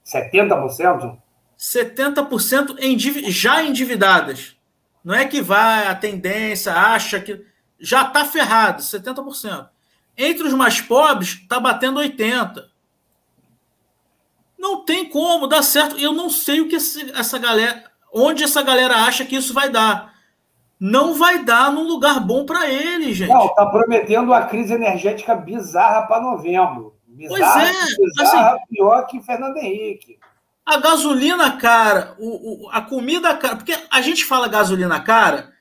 [0.07, 1.17] 70%?
[1.57, 4.55] 70% endiv já endividadas.
[5.03, 7.45] Não é que vai a tendência, acha que.
[7.79, 9.69] Já está ferrado, 70%.
[10.17, 12.63] Entre os mais pobres, está batendo 80%.
[14.57, 15.97] Não tem como dar certo.
[15.97, 20.15] Eu não sei o que essa galera, onde essa galera acha que isso vai dar.
[20.79, 23.29] Não vai dar num lugar bom para ele, gente.
[23.29, 26.96] Não, tá prometendo uma crise energética bizarra para novembro.
[27.17, 30.19] Bizarra, pois é, bizarra, assim, pior que Fernando Henrique.
[30.63, 35.51] A gasolina cara, o, o, a comida cara, porque a gente fala gasolina cara,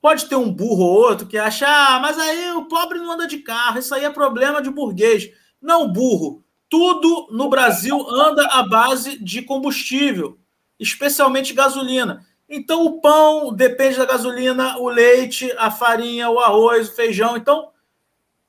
[0.00, 3.28] pode ter um burro ou outro que acha, ah, mas aí o pobre não anda
[3.28, 5.30] de carro, isso aí é problema de burguês.
[5.62, 6.42] Não, burro.
[6.68, 10.36] Tudo no Brasil anda à base de combustível,
[10.80, 12.26] especialmente gasolina.
[12.48, 17.36] Então, o pão depende da gasolina, o leite, a farinha, o arroz, o feijão.
[17.36, 17.70] Então,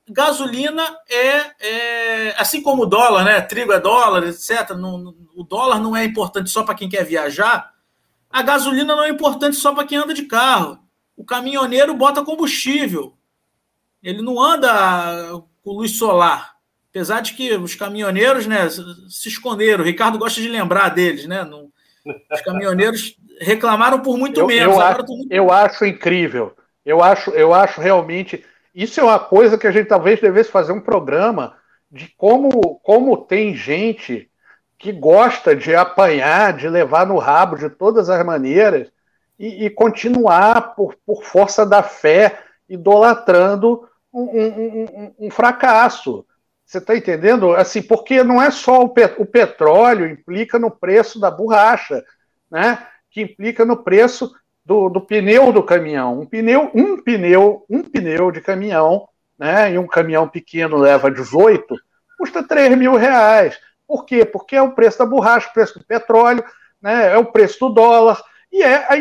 [0.07, 3.41] gasolina é, é assim como o dólar, né?
[3.41, 4.71] Trigo é dólar, etc.
[4.71, 7.73] Não, o dólar não é importante só para quem quer viajar.
[8.29, 10.79] A gasolina não é importante só para quem anda de carro.
[11.15, 13.15] O caminhoneiro bota combustível.
[14.03, 16.55] Ele não anda com luz solar.
[16.89, 19.83] Apesar de que os caminhoneiros né, se esconderam.
[19.83, 21.43] O Ricardo gosta de lembrar deles, né?
[22.31, 24.75] Os caminhoneiros reclamaram por muito eu, menos.
[24.75, 25.31] Eu, acho, muito...
[25.31, 26.55] eu acho incrível.
[26.85, 28.45] Eu acho, eu acho realmente.
[28.75, 31.55] Isso é uma coisa que a gente talvez devesse fazer um programa
[31.89, 34.29] de como, como tem gente
[34.77, 38.91] que gosta de apanhar, de levar no rabo de todas as maneiras
[39.39, 46.25] e, e continuar por, por força da fé idolatrando um, um, um, um fracasso.
[46.65, 47.53] Você está entendendo?
[47.53, 52.03] Assim, porque não é só o, pet o, petróleo implica no preço da borracha,
[52.51, 52.85] né?
[53.09, 54.35] Que implica no preço
[54.65, 56.19] do, do, pneu do caminhão.
[56.19, 59.07] Um pneu, um pneu, um pneu de caminhão,
[59.37, 59.73] né?
[59.73, 61.75] E um caminhão pequeno leva 18,
[62.17, 63.59] custa 3 mil reais.
[63.87, 64.25] Por quê?
[64.25, 66.43] Porque é o preço da borracha, o preço do petróleo,
[66.81, 68.97] né, é o preço do dólar, e, é a,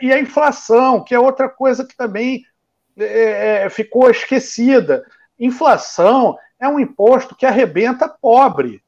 [0.00, 2.44] e a inflação, que é outra coisa que também
[2.96, 5.04] é, é, ficou esquecida.
[5.38, 8.82] Inflação é um imposto que arrebenta pobre.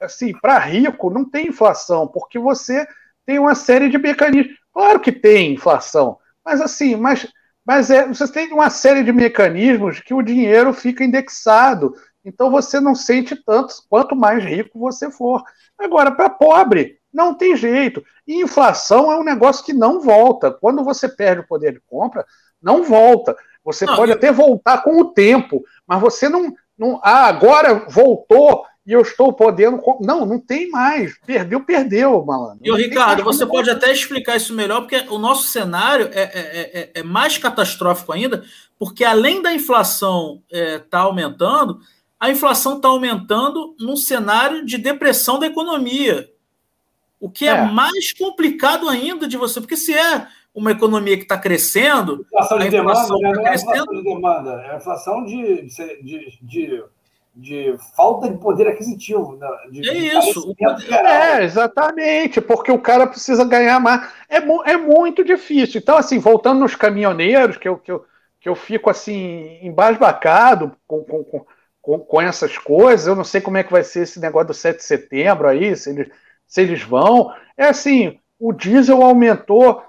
[0.00, 2.86] Assim, para rico não tem inflação, porque você
[3.24, 4.56] tem uma série de mecanismos.
[4.76, 7.26] Claro que tem inflação, mas assim, mas,
[7.64, 11.94] mas é, você tem uma série de mecanismos que o dinheiro fica indexado.
[12.22, 15.42] Então você não sente tanto quanto mais rico você for.
[15.78, 18.04] Agora, para pobre, não tem jeito.
[18.28, 20.50] E inflação é um negócio que não volta.
[20.50, 22.26] Quando você perde o poder de compra,
[22.60, 23.34] não volta.
[23.64, 24.18] Você não, pode eu...
[24.18, 27.00] até voltar com o tempo, mas você não, não.
[27.02, 29.82] Ah, agora voltou e eu estou podendo.
[30.00, 31.18] Não, não tem mais.
[31.26, 32.60] Perdeu, perdeu, malandro.
[32.62, 36.80] E o Ricardo, você pode até explicar isso melhor, porque o nosso cenário é, é,
[36.80, 38.44] é, é mais catastrófico ainda,
[38.78, 41.80] porque além da inflação estar é, tá aumentando,
[42.18, 46.30] a inflação está aumentando num cenário de depressão da economia.
[47.18, 51.24] O que é, é mais complicado ainda de você, porque se é uma economia que
[51.24, 52.24] está crescendo.
[52.26, 55.62] Inflação de demanda tá não é inflação de demanda, é inflação de,
[56.02, 56.84] de, de,
[57.36, 59.36] de, falta de poder aquisitivo.
[59.36, 59.46] Né?
[59.70, 60.54] De, é isso.
[60.90, 64.08] É, exatamente, porque o cara precisa ganhar mais.
[64.28, 65.80] É, é muito difícil.
[65.80, 68.04] Então, assim, voltando nos caminhoneiros, que eu, que eu,
[68.40, 71.44] que eu fico assim, embasbacado com, com,
[71.82, 74.54] com, com essas coisas, eu não sei como é que vai ser esse negócio do
[74.54, 76.08] 7 de setembro aí, se eles,
[76.46, 77.30] se eles vão.
[77.56, 79.82] É assim, o diesel aumentou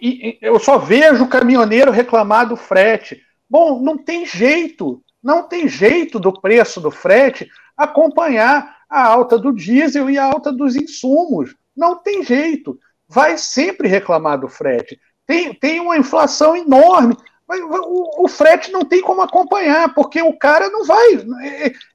[0.00, 3.20] e, eu só vejo o caminhoneiro reclamar do frete.
[3.48, 9.52] Bom, não tem jeito, não tem jeito do preço do frete acompanhar a alta do
[9.52, 11.54] diesel e a alta dos insumos.
[11.76, 12.78] Não tem jeito.
[13.08, 14.98] Vai sempre reclamar do frete.
[15.26, 17.16] Tem, tem uma inflação enorme.
[17.48, 21.14] Mas o, o, frete não tem como acompanhar, porque o cara não vai.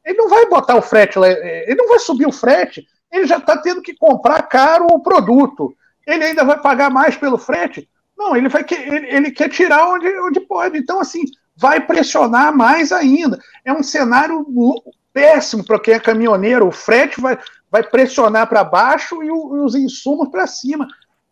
[0.05, 3.37] Ele não vai botar o frete lá, ele não vai subir o frete, ele já
[3.37, 5.75] está tendo que comprar caro o produto
[6.05, 7.87] ele ainda vai pagar mais pelo frete?
[8.17, 10.77] Não, ele, vai, ele, ele quer tirar onde, onde pode.
[10.77, 11.23] Então, assim,
[11.61, 13.39] vai pressionar mais ainda.
[13.63, 14.43] É um cenário
[15.13, 16.67] péssimo para quem é caminhoneiro.
[16.67, 17.37] O frete vai,
[17.69, 20.87] vai pressionar para baixo e, o, e, os insumos para cima.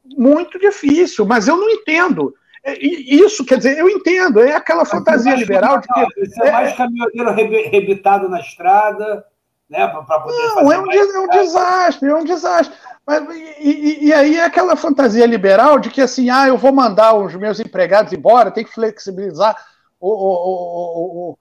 [0.06, 2.34] Muito difícil, mas eu não entendo.
[2.64, 6.22] É, isso, quer dizer, eu entendo, é aquela fantasia liberal de que.
[6.22, 7.32] Isso é mais caminhoneiro
[7.70, 9.26] rebitado na estrada,
[9.68, 9.88] né?
[9.88, 10.72] Para poder não.
[10.72, 12.76] É um, é um desastre, é um desastre.
[13.08, 13.24] Mas,
[13.60, 17.34] e, e, aí é aquela fantasia liberal de que assim, ah, eu vou mandar os
[17.34, 19.56] meus empregados embora, tem que flexibilizar
[20.00, 21.38] o, o, o,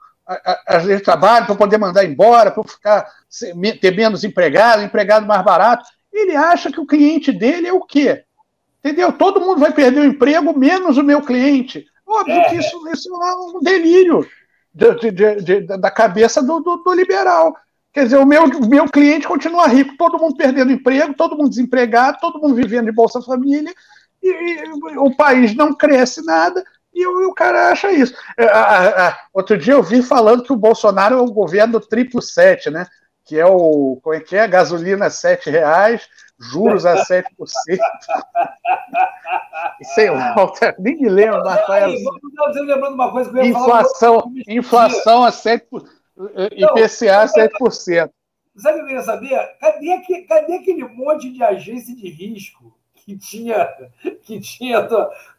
[0.67, 3.07] as leis de trabalho para poder mandar embora, para ficar
[3.81, 5.85] ter menos empregado, empregado mais barato.
[6.13, 8.25] Ele acha que o cliente dele é o quê?
[8.83, 9.13] Entendeu?
[9.13, 11.87] Todo mundo vai perder o emprego, menos o meu cliente.
[12.07, 12.45] Óbvio é.
[12.49, 14.27] que isso, isso é um delírio
[14.73, 17.55] de, de, de, da cabeça do, do, do liberal.
[17.93, 22.19] Quer dizer, o meu, meu cliente continua rico, todo mundo perdendo emprego, todo mundo desempregado,
[22.21, 23.73] todo mundo vivendo de Bolsa Família,
[24.23, 26.65] e, e o país não cresce nada,
[27.01, 28.15] e o, cara acha isso.
[28.37, 32.21] É, a, a, outro dia eu vi falando que o Bolsonaro é o governo triplo
[32.21, 32.87] sete, né?
[33.25, 33.99] Que é o.
[34.03, 34.49] Como é que é?
[34.49, 37.25] Gasolina sete reais, juros a 7%.
[39.95, 40.35] Sei lá,
[40.79, 41.91] nem me lembro, Rafael.
[42.55, 45.63] Lembrando uma coisa que eu ia inflação, falar, inflação a 7%.
[46.53, 48.11] IPCA 7%.
[48.57, 49.57] Sabe o que eu queria saber?
[49.61, 53.67] Cadê, cadê aquele monte de agência de risco que tinha,
[54.23, 54.87] que tinha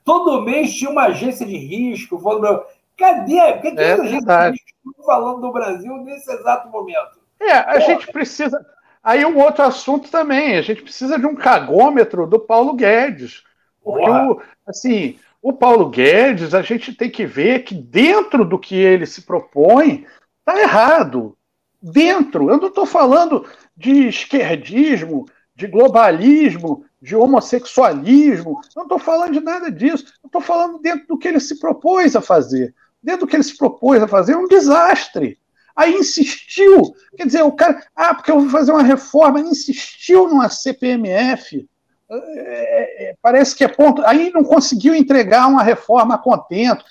[0.09, 2.63] todo mês tinha uma agência de risco falando,
[2.97, 3.37] cadê?
[3.53, 7.19] Cadê que é agência de risco falando do Brasil nesse exato momento?
[7.39, 8.65] É, a gente precisa.
[9.03, 13.43] Aí um outro assunto também, a gente precisa de um cagômetro do Paulo Guedes.
[13.81, 18.75] Porque o, assim, o Paulo Guedes, a gente tem que ver que dentro do que
[18.75, 20.05] ele se propõe,
[20.49, 21.37] Está errado.
[21.81, 23.45] Dentro, eu não estou falando
[23.77, 25.25] de esquerdismo,
[25.59, 30.05] de globalismo, de homossexualismo, eu não estou falando de nada disso.
[30.25, 32.73] Estou falando dentro do que ele se propôs a fazer.
[33.03, 35.37] Dentro do que ele se propôs a fazer, é um desastre.
[35.75, 40.49] Aí insistiu, quer dizer, o cara, ah, porque eu vou fazer uma reforma, insistiu numa
[40.49, 41.67] CPMF.
[42.09, 44.01] É, é, é, parece que é ponto.
[44.05, 46.85] Aí não conseguiu entregar uma reforma a contento,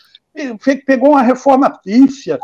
[0.87, 2.39] pegou uma reforma pífia,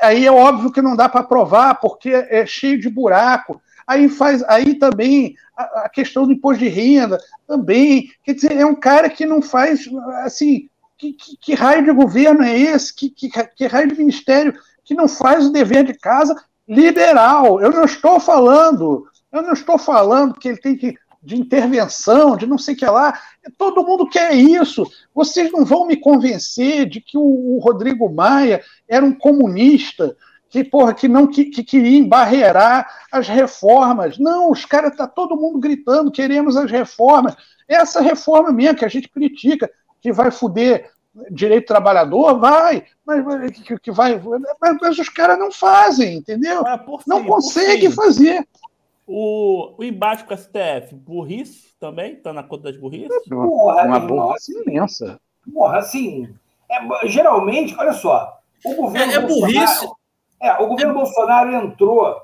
[0.00, 3.60] aí é óbvio que não dá para aprovar, porque é cheio de buraco.
[3.88, 8.10] Aí faz, aí também a, questão do imposto de renda também.
[8.22, 9.88] Quer dizer, é um cara que não faz
[10.24, 10.68] assim.
[10.98, 12.94] Que, que, que raio de governo é esse?
[12.94, 14.52] Que, que, que raio de ministério
[14.84, 16.36] que não faz o dever de casa
[16.68, 17.60] liberal?
[17.60, 22.46] Eu não estou falando, eu não estou falando que ele tem que de intervenção, de
[22.46, 23.18] não sei o que lá.
[23.56, 24.84] Todo mundo quer isso.
[25.14, 30.16] Vocês não vão me convencer de que o, Rodrigo Maia era um comunista
[30.50, 34.18] que, porra, que não que, que queria embarrear as reformas.
[34.18, 37.36] Não, os caras tá todo mundo gritando, queremos as reformas.
[37.66, 39.70] Essa reforma mesmo que a gente critica,
[40.00, 40.90] que vai foder
[41.30, 44.20] direito trabalhador, vai, mas que, que vai,
[44.60, 46.64] mas, mas os caras não fazem, entendeu?
[46.66, 48.46] Ah, não conseguem fazer.
[49.06, 52.16] O, o embate com a STF, burrice também?
[52.16, 53.08] Tá na conta das burrices?
[53.28, 55.18] Porra, uma burrice imensa.
[55.52, 56.28] Porra, assim,
[56.70, 59.88] é, geralmente, olha só, o governo é, é burrice.
[60.40, 62.16] É, o governo Bolsonaro entrou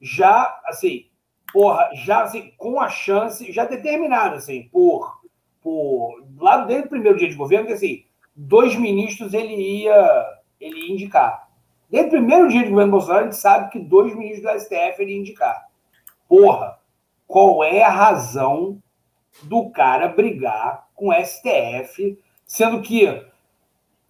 [0.00, 1.06] já, assim,
[1.52, 5.20] porra, já assim, com a chance, já determinado, assim, por,
[5.60, 8.04] por lá desde o primeiro dia de governo, que assim,
[8.34, 10.26] dois ministros ele ia,
[10.60, 11.48] ele ia indicar.
[11.90, 15.02] Desde o primeiro dia de governo Bolsonaro, a gente sabe que dois ministros do STF
[15.02, 15.66] ele ia indicar.
[16.28, 16.78] Porra,
[17.26, 18.80] qual é a razão
[19.42, 23.04] do cara brigar com o STF, sendo que,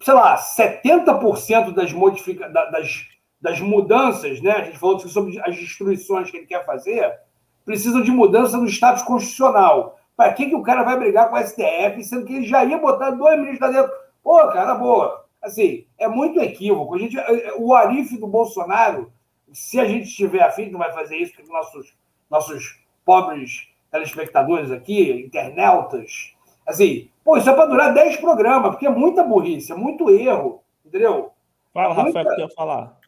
[0.01, 3.07] sei lá, 70% das, modifica das,
[3.41, 4.51] das mudanças, né?
[4.51, 7.19] A gente falou sobre as destruições que ele quer fazer,
[7.65, 9.99] precisam de mudança no status constitucional.
[10.15, 12.77] Para que, que o cara vai brigar com o STF, sendo que ele já ia
[12.77, 13.97] botar dois ministros lá dentro?
[14.21, 15.25] Pô, cara, boa.
[15.41, 16.95] Assim, é muito equívoco.
[16.95, 17.15] A gente,
[17.57, 19.11] o Arif do Bolsonaro,
[19.53, 21.95] se a gente estiver afim, não vai fazer isso, porque nossos,
[22.29, 26.35] nossos pobres telespectadores aqui, internautas,
[26.67, 30.61] assim, pô, isso é para durar 10 programas, porque é muita burrice, é muito erro,
[30.85, 31.31] entendeu?
[31.73, 32.19] Fala, é muita...
[32.19, 32.98] Rafael, que eu ia falar.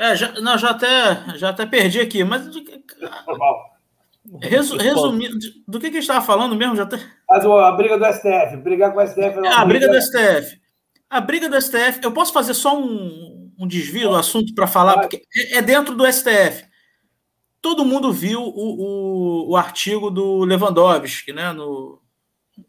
[0.00, 2.48] É, já, não, já até, já até perdi aqui, mas.
[4.40, 5.36] Resu, resumindo,
[5.68, 6.74] do que, que a gente estava falando mesmo?
[6.74, 6.98] Já até...
[7.28, 9.44] Mas a briga do STF, brigar com o STF.
[9.44, 10.58] É a briga do STF.
[11.10, 15.00] A briga do STF, eu posso fazer só um, um desvio do assunto para falar,
[15.00, 16.64] porque é, é dentro do STF.
[17.60, 21.52] Todo mundo viu o, o, o, artigo do Lewandowski, né?
[21.52, 22.00] No,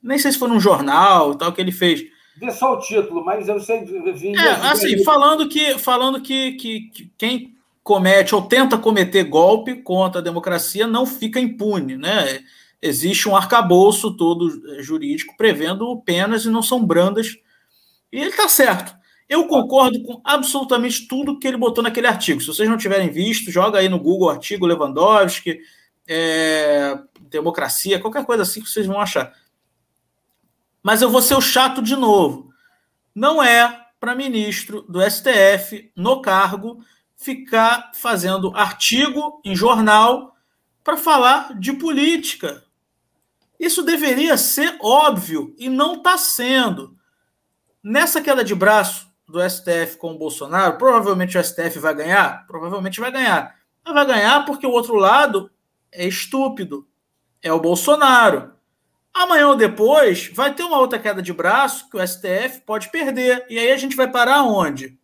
[0.03, 2.03] nem sei se foi num jornal tal que ele fez
[2.37, 3.83] Vê só o título, mas eu sei.
[3.83, 9.75] Vi, é, assim, falando que, falando que, que, que, quem comete ou tenta cometer golpe
[9.75, 12.39] contra a democracia não fica impune, né?
[12.81, 17.37] Existe um arcabouço todo jurídico prevendo penas e não são brandas.
[18.11, 18.95] E ele está certo.
[19.29, 22.41] Eu concordo com absolutamente tudo que ele botou naquele artigo.
[22.41, 25.59] Se vocês não tiverem visto, joga aí no Google o artigo Lewandowski,
[26.07, 26.97] é,
[27.29, 29.33] democracia, qualquer coisa assim que vocês vão achar.
[30.83, 32.49] Mas eu vou ser o chato de novo.
[33.13, 36.83] Não é para ministro do STF, no cargo,
[37.15, 40.35] ficar fazendo artigo em jornal
[40.83, 42.63] para falar de política.
[43.59, 46.97] Isso deveria ser óbvio e não está sendo.
[47.83, 52.47] Nessa queda de braço do STF com o Bolsonaro, provavelmente o STF vai ganhar?
[52.47, 53.55] Provavelmente vai ganhar.
[53.85, 55.51] Mas vai ganhar porque o outro lado
[55.91, 56.87] é estúpido.
[57.41, 58.53] É o Bolsonaro.
[59.13, 63.45] Amanhã ou depois vai ter uma outra queda de braço que o STF pode perder.
[63.49, 64.97] E aí a gente vai parar onde?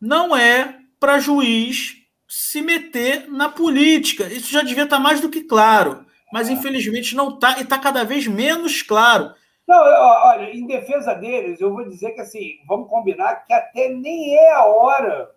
[0.00, 1.96] Não é para juiz
[2.28, 4.24] se meter na política.
[4.24, 6.04] Isso já devia estar tá mais do que claro.
[6.32, 9.32] Mas infelizmente não está e está cada vez menos claro.
[9.66, 14.36] Não, olha, em defesa deles, eu vou dizer que assim, vamos combinar que até nem
[14.36, 15.30] é a hora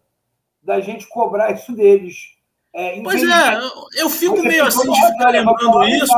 [0.61, 2.15] da gente cobrar isso deles.
[2.73, 3.59] É, pois é,
[3.95, 6.13] eu fico meio assim de ficar lembrando isso.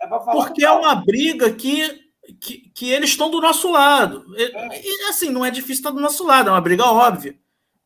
[0.00, 2.00] É porque é uma briga que,
[2.40, 4.24] que, que eles estão do nosso lado.
[4.36, 4.86] É.
[4.86, 7.36] E, assim, não é difícil estar do nosso lado, é uma briga óbvia.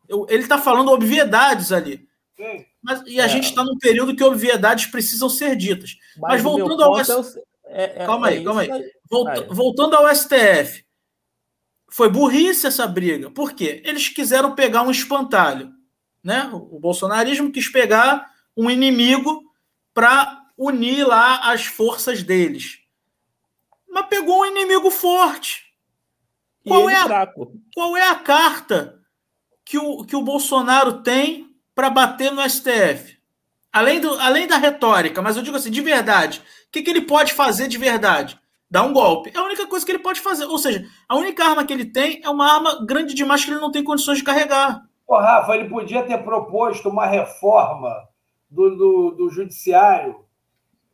[0.08, 2.08] Eu, ele está falando obviedades ali.
[2.82, 3.28] Mas, e a é.
[3.28, 5.96] gente está num período que obviedades precisam ser ditas.
[6.16, 6.98] Mas, Mas voltando ao.
[7.66, 8.90] É, é, calma aí, calma aí.
[9.08, 10.84] Volta, voltando ao STF.
[11.92, 13.30] Foi burrice essa briga.
[13.30, 13.82] Por quê?
[13.84, 15.70] Eles quiseram pegar um espantalho.
[16.22, 16.48] Né?
[16.52, 19.42] O bolsonarismo quis pegar um inimigo
[19.92, 22.80] para unir lá as forças deles.
[23.88, 25.64] Mas pegou um inimigo forte.
[26.66, 27.26] Qual é, a,
[27.74, 29.00] qual é a carta
[29.64, 33.18] que o, que o Bolsonaro tem para bater no STF?
[33.72, 37.00] Além, do, além da retórica, mas eu digo assim, de verdade, o que, que ele
[37.00, 38.38] pode fazer de verdade?
[38.70, 39.32] Dar um golpe.
[39.34, 40.44] É a única coisa que ele pode fazer.
[40.44, 43.60] Ou seja, a única arma que ele tem é uma arma grande demais que ele
[43.60, 44.82] não tem condições de carregar.
[45.06, 47.90] Ô, Rafa, ele podia ter proposto uma reforma
[48.50, 50.28] do, do, do judiciário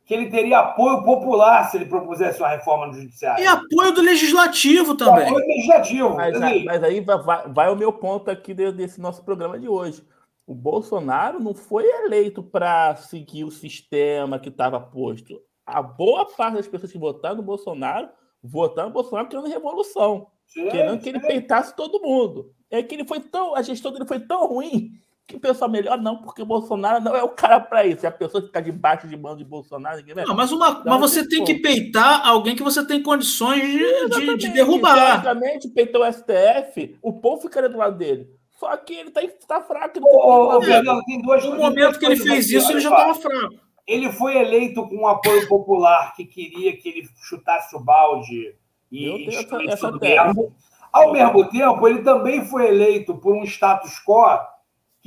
[0.07, 3.43] que ele teria apoio popular se ele propusesse uma reforma no judiciário.
[3.43, 5.27] E apoio do legislativo também.
[5.27, 6.15] apoio do legislativo.
[6.15, 7.17] Mas, aí, mas aí vai,
[7.49, 10.01] vai, o meu ponto aqui desse nosso programa de hoje.
[10.47, 15.41] O Bolsonaro não foi eleito para seguir o sistema que estava posto.
[15.65, 18.07] A boa parte das pessoas que votaram no Bolsonaro
[18.41, 22.53] votaram no Bolsonaro querendo revolução, sim, querendo que ele peitasse todo mundo.
[22.71, 24.93] É que ele foi tão, a gestão dele foi tão ruim
[25.27, 28.05] que pessoal melhor não, porque o Bolsonaro não é o cara para isso.
[28.05, 30.01] É a pessoa que fica debaixo de mão de Bolsonaro.
[30.25, 34.09] Não, mas, uma, então, mas você tem que peitar alguém que você tem condições de,
[34.09, 35.21] de, de derrubar.
[35.21, 38.29] Teoricamente, peitou o STF, o povo ficaria do lado dele.
[38.57, 39.99] Só que ele tá, tá fraco.
[40.01, 43.55] Ô, ô, Fernando, tem duas No momento que ele fez isso, ele já estava fraco.
[43.85, 48.55] Ele foi eleito com um apoio popular que queria que ele chutasse o balde
[48.91, 50.53] e essa, essa mesmo.
[50.91, 54.39] Ao mesmo tempo, ele também foi eleito por um status quo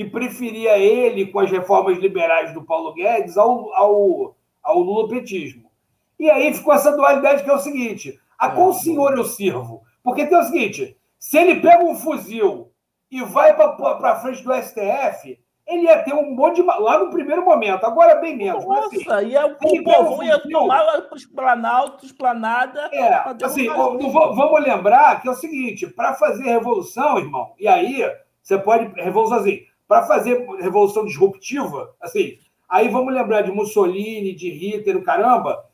[0.01, 5.71] que preferia ele, com as reformas liberais do Paulo Guedes, ao, ao, ao lulopetismo.
[6.19, 9.83] E aí ficou essa dualidade que é o seguinte: a qual senhor eu sirvo?
[10.03, 12.73] Porque tem o seguinte: se ele pega um fuzil
[13.11, 16.63] e vai para frente do STF, ele ia ter um monte de.
[16.63, 18.65] lá no primeiro momento, agora bem menos.
[18.65, 22.89] Nossa, mas, assim, ia, o povo ia tomar os planaltos, esplanada.
[22.91, 28.03] É, assim, vamos lembrar que é o seguinte: para fazer revolução, irmão, e aí
[28.43, 28.99] você pode.
[28.99, 29.61] Revolução assim,
[29.91, 32.39] para fazer revolução disruptiva, assim,
[32.69, 35.65] aí vamos lembrar de Mussolini, de Hitler, o caramba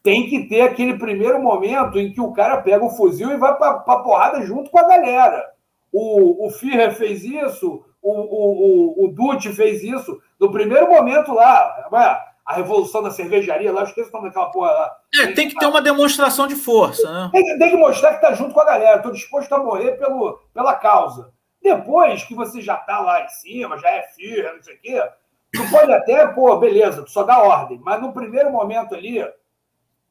[0.00, 3.58] tem que ter aquele primeiro momento em que o cara pega o fuzil e vai
[3.58, 5.44] para a porrada junto com a galera.
[5.92, 10.20] O, o Führer fez isso, o, o, o, o Dutti fez isso.
[10.38, 11.88] No primeiro momento lá,
[12.46, 14.96] a revolução da cervejaria lá, eu esqueci o nome daquela porra lá.
[15.18, 17.30] É, tem que ter uma demonstração de força, né?
[17.32, 20.38] Tem, tem que mostrar que tá junto com a galera, estou disposto a morrer pelo,
[20.54, 21.34] pela causa.
[21.64, 25.02] Depois que você já tá lá em cima, já é Führer, não sei o quê,
[25.50, 29.26] tu pode até, pô, beleza, tu só dá ordem, mas no primeiro momento ali,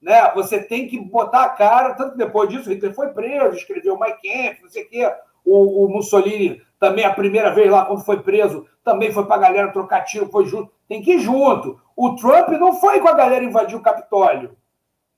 [0.02, 0.32] né?
[0.34, 4.64] Você tem que botar a cara, tanto depois disso Hitler foi preso, escreveu Mike Kemp,
[4.64, 5.14] não sei o quê.
[5.46, 9.40] O, o, Mussolini também, a primeira vez lá, quando foi preso, também foi para a
[9.40, 10.74] galera trocar tiro, foi junto.
[10.88, 11.80] Tem que ir junto.
[11.96, 14.58] O Trump não foi com a galera invadir o Capitólio.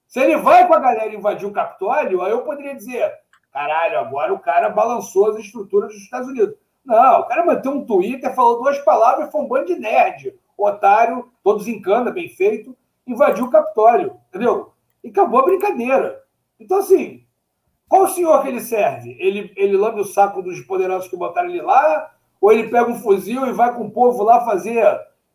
[0.05, 3.09] Se ele vai com a galera invadir o Capitólio, aí eu poderia dizer:
[3.55, 6.55] caralho, agora o cara balançou as estruturas dos Estados Unidos.
[6.83, 10.37] Não, o cara manteve um Twitter, falou duas palavras, foi um bando de nerd.
[10.57, 12.75] Otário, todos em cana, bem feito,
[13.07, 14.75] invadiu o Capitólio, entendeu?
[15.05, 16.23] e acabou a brincadeira.
[16.59, 17.23] Então, assim,
[17.87, 19.15] qual o senhor que ele serve?
[19.19, 22.11] Ele, ele lambe o saco dos poderosos que botaram ele lá?
[22.41, 24.83] Ou ele pega um fuzil e vai com o povo lá fazer,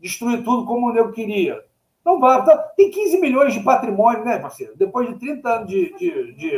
[0.01, 1.65] destruir tudo como o nego queria?
[2.05, 2.41] Não vai.
[2.41, 4.77] Então, tem 15 milhões de patrimônio, né, parceiro?
[4.77, 6.51] Depois de 30 anos de, de, de,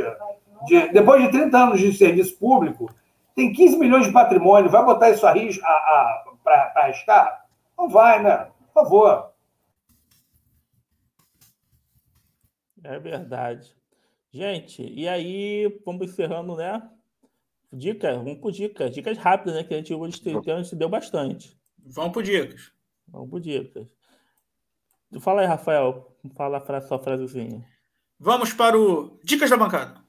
[0.67, 2.93] de depois de 30 anos de serviço público,
[3.35, 4.71] tem 15 milhões de patrimônio.
[4.71, 7.47] Vai botar isso a, a, a, para arriscar?
[7.77, 8.51] Não vai, né?
[8.73, 9.33] Por favor.
[12.85, 13.75] É verdade.
[14.33, 16.83] Gente, e aí, vamos encerrando, né?
[17.73, 18.91] Dicas, vamos por dicas.
[18.91, 19.65] Dicas rápidas, né?
[19.65, 21.57] Que a gente hoje a gente deu bastante.
[21.79, 22.73] Vamos por dicas.
[23.09, 23.87] Vamos por dicas.
[25.21, 26.17] Fala aí, Rafael.
[26.35, 27.67] Fala a sua frasezinha.
[28.19, 30.02] Vamos para o Dicas da Bancada.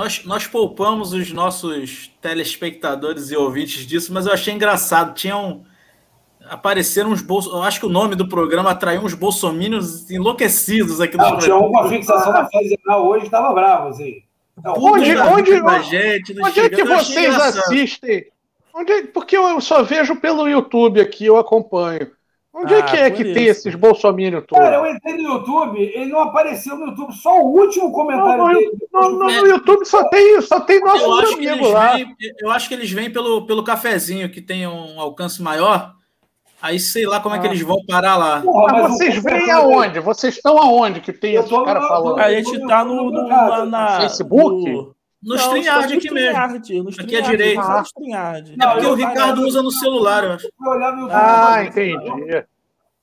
[0.00, 5.12] Nós, nós poupamos os nossos telespectadores e ouvintes disso, mas eu achei engraçado.
[5.12, 5.62] Tinham.
[6.48, 7.52] Apareceram uns bolsos.
[7.52, 11.86] Eu acho que o nome do programa atraiu uns bolsomínios enlouquecidos aqui Não, tinha uma
[11.86, 14.22] fixação na fase hoje, estava bravo, assim.
[14.64, 18.24] onde onde, gente, onde é que vocês assistem?
[18.74, 22.10] Onde é, porque eu só vejo pelo YouTube aqui, eu acompanho.
[22.52, 23.34] Onde é ah, é que é que isso.
[23.34, 24.64] tem esses bolsominions todos?
[24.64, 28.52] Cara, eu entrei no YouTube, ele não apareceu no YouTube, só o último comentário não,
[28.52, 28.70] dele.
[28.92, 31.94] No, no, no, YouTube só tem, só tem nosso amigo lá.
[31.94, 35.94] Vêm, eu acho que eles vêm pelo, pelo cafezinho, que tem um alcance maior.
[36.60, 38.42] Aí sei lá como é que eles vão parar lá.
[38.42, 40.00] Porra, mas, vocês vêm aonde?
[40.00, 42.18] Vocês estão aonde que tem esses caras falando?
[42.18, 44.70] A gente tá no, no, na, na, Facebook?
[44.70, 46.84] No, no StreamYard aqui mesmo.
[46.84, 47.60] No aqui à direita.
[47.62, 47.84] Ah.
[48.36, 50.48] É porque o Ricardo usa no celular, eu acho.
[51.10, 52.44] Ah, entendi.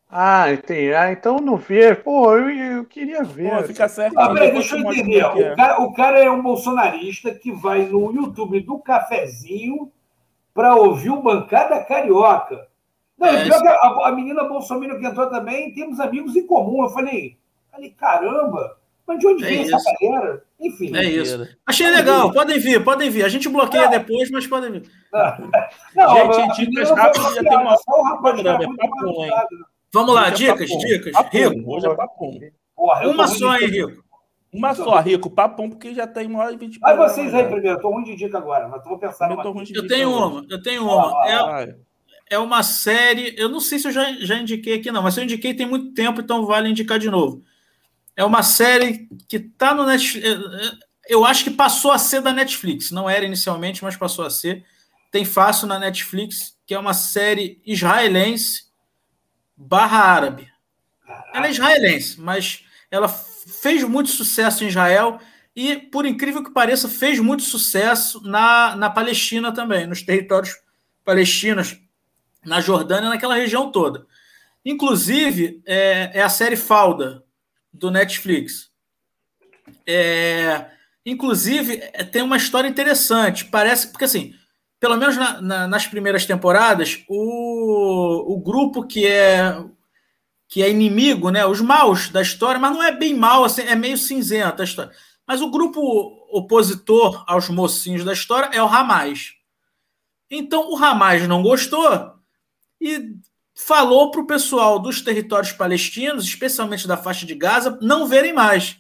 [0.10, 0.94] Ah, entendi.
[0.94, 1.94] Ah, então não vê.
[1.94, 3.52] Pô, eu, eu queria ver.
[3.52, 4.18] Pô, fica certo.
[4.18, 5.26] Ah, peraí, deixa eu entender.
[5.26, 5.56] O é.
[5.56, 9.92] cara, o cara é um bolsonarista que vai no YouTube do cafezinho
[10.54, 12.68] para ouvir o Bancada Carioca.
[13.18, 16.84] Não, é, a, a, menina Bolsonaro que entrou também, temos amigos em comum.
[16.84, 17.38] Eu falei,
[17.72, 19.76] falei caramba, mas de onde é vem isso.
[19.76, 20.44] essa galera?
[20.60, 20.96] Enfim.
[20.96, 21.48] É isso.
[21.66, 23.24] Achei legal, podem vir, podem vir.
[23.24, 23.92] A gente bloqueia não.
[23.92, 24.92] depois, mas podem vir.
[25.96, 29.32] Não, gente, dicas rápidas já tem uma é papo, hein?
[29.94, 31.14] Vamos lá, hoje é dicas, é dicas.
[31.14, 31.76] Papum, Rico.
[31.76, 32.40] Hoje é papum.
[32.76, 34.04] Porra, uma só, hein, Rico?
[34.52, 35.30] Uma só, Rico.
[35.30, 36.80] Papum, porque já tem uma hora e vinte.
[36.80, 37.78] Vai vocês aí primeiro.
[37.78, 39.30] Estou ruim de dica agora, mas vou pensar.
[39.32, 39.38] Eu,
[39.76, 41.12] eu tenho uma, eu tenho uma.
[41.24, 41.76] Ah, é,
[42.32, 43.36] é uma série.
[43.38, 45.68] Eu não sei se eu já, já indiquei aqui, não, mas se eu indiquei tem
[45.68, 47.44] muito tempo, então vale indicar de novo.
[48.18, 50.28] É uma série que tá no Netflix.
[50.28, 50.72] É, é,
[51.08, 52.90] eu acho que passou a ser da Netflix.
[52.90, 54.66] Não era inicialmente, mas passou a ser.
[55.12, 58.66] Tem fácil na Netflix, que é uma série israelense
[59.56, 60.52] barra árabe.
[61.32, 65.20] Ela é israelense, mas ela fez muito sucesso em Israel
[65.56, 70.56] e, por incrível que pareça, fez muito sucesso na, na Palestina também, nos territórios
[71.06, 71.80] palestinos,
[72.44, 74.06] na Jordânia, naquela região toda.
[74.66, 77.24] Inclusive, é, é a série Falda,
[77.74, 78.70] do Netflix.
[79.86, 80.70] É,
[81.06, 83.46] inclusive, é, tem uma história interessante.
[83.46, 84.34] Parece, porque assim,
[84.80, 89.64] pelo menos na, na, nas primeiras temporadas, o, o grupo que é
[90.50, 93.76] que é inimigo, né, os maus da história, mas não é bem mal, assim, é
[93.76, 94.94] meio cinzenta a história
[95.28, 95.82] mas o grupo
[96.32, 99.34] opositor aos mocinhos da história é o Hamas.
[100.32, 102.16] Então o Hamas não gostou
[102.80, 103.14] e
[103.58, 108.78] falou para o pessoal dos territórios palestinos, especialmente da faixa de Gaza, não verem mais.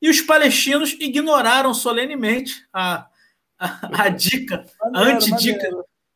[0.00, 3.06] E os palestinos ignoraram solenemente a,
[3.58, 4.64] a, a dica,
[4.94, 5.68] a antidica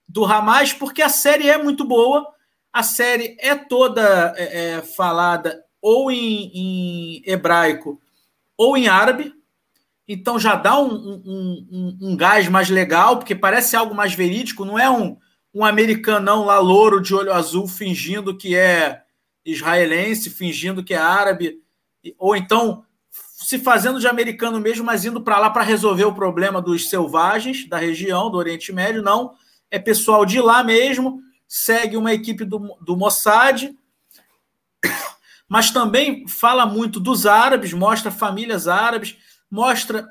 [0.09, 2.33] do Hamas, porque a série é muito boa,
[2.73, 8.01] a série é toda é, é, falada ou em, em hebraico
[8.57, 9.35] ou em árabe,
[10.07, 14.65] então já dá um, um, um, um, gás mais legal, porque parece algo mais verídico,
[14.65, 15.17] não é um,
[15.53, 19.03] um americanão lá louro de olho azul fingindo que é
[19.45, 21.61] israelense, fingindo que é árabe,
[22.19, 26.61] ou então se fazendo de americano mesmo, mas indo para lá para resolver o problema
[26.61, 29.35] dos selvagens da região, do Oriente Médio, não.
[29.71, 33.75] É pessoal de lá mesmo, segue uma equipe do, do Mossad,
[35.49, 39.17] mas também fala muito dos árabes, mostra famílias árabes
[39.51, 40.09] mostra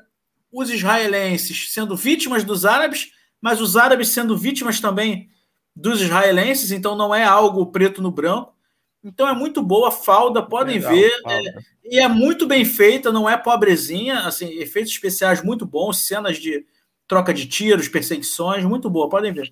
[0.52, 5.30] os israelenses sendo vítimas dos árabes, mas os árabes sendo vítimas também
[5.74, 8.54] dos israelenses, então não é algo preto no branco.
[9.02, 11.12] Então é muito boa, falda, podem Legal, ver.
[11.26, 11.40] É,
[11.84, 16.66] e é muito bem feita, não é pobrezinha, assim, efeitos especiais muito bons, cenas de
[17.08, 19.50] troca de tiros, perseguições, muito boa, podem ver.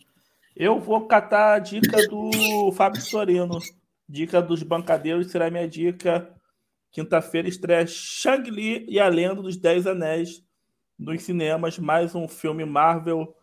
[0.54, 3.58] Eu vou catar a dica do Fábio Sorino.
[4.08, 6.34] Dica dos bancadeiros será minha dica
[6.90, 10.42] Quinta-feira estreia Shang-Li e a Lenda dos Dez Anéis
[10.98, 13.36] nos cinemas, mais um filme Marvel.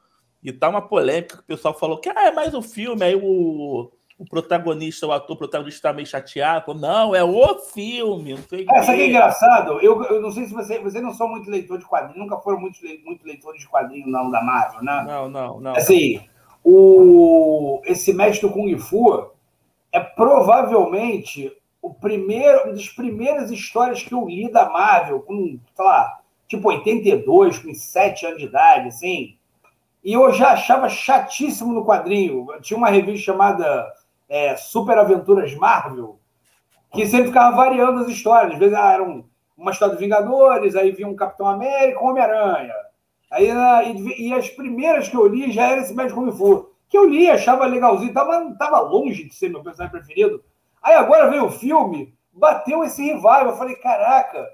[0.46, 3.04] E tá uma polêmica que o pessoal falou que ah, é mais um filme.
[3.04, 6.68] Aí o, o protagonista, o ator protagonista tá meio chateado.
[6.68, 8.36] Falou, não, é o filme.
[8.36, 9.80] Não sei Essa aqui é engraçado.
[9.82, 10.78] Eu, eu não sei se você.
[10.78, 14.30] Você não são muito leitor de quadrinhos, nunca foram muito, muito leitores de quadrinhos, não,
[14.30, 15.04] da Marvel, né?
[15.08, 15.76] Não, não, não.
[15.76, 16.22] Assim,
[16.64, 19.32] o, esse mestre Kung Fu
[19.92, 21.52] é provavelmente
[21.82, 26.70] o primeiro, uma das primeiras histórias que eu li da Marvel, com, sei lá, tipo
[26.70, 29.40] 82, com 7 anos de idade, assim.
[30.06, 32.46] E eu já achava chatíssimo no quadrinho.
[32.62, 33.92] Tinha uma revista chamada
[34.30, 36.20] é, Super Aventuras Marvel,
[36.94, 38.54] que sempre ficava variando as histórias.
[38.54, 39.26] Às vezes ah, era um,
[39.58, 42.76] uma história dos Vingadores, aí vinha um Capitão América, um Homem-Aranha.
[43.32, 46.70] Aí, ah, e, e, as primeiras que eu li já era esse Médico Kung Fu.
[46.88, 50.44] Que eu li, achava legalzinho, tava, tava longe de ser meu personagem preferido,
[50.86, 53.48] Aí agora veio o filme, bateu esse revival.
[53.48, 54.48] Eu falei, caraca,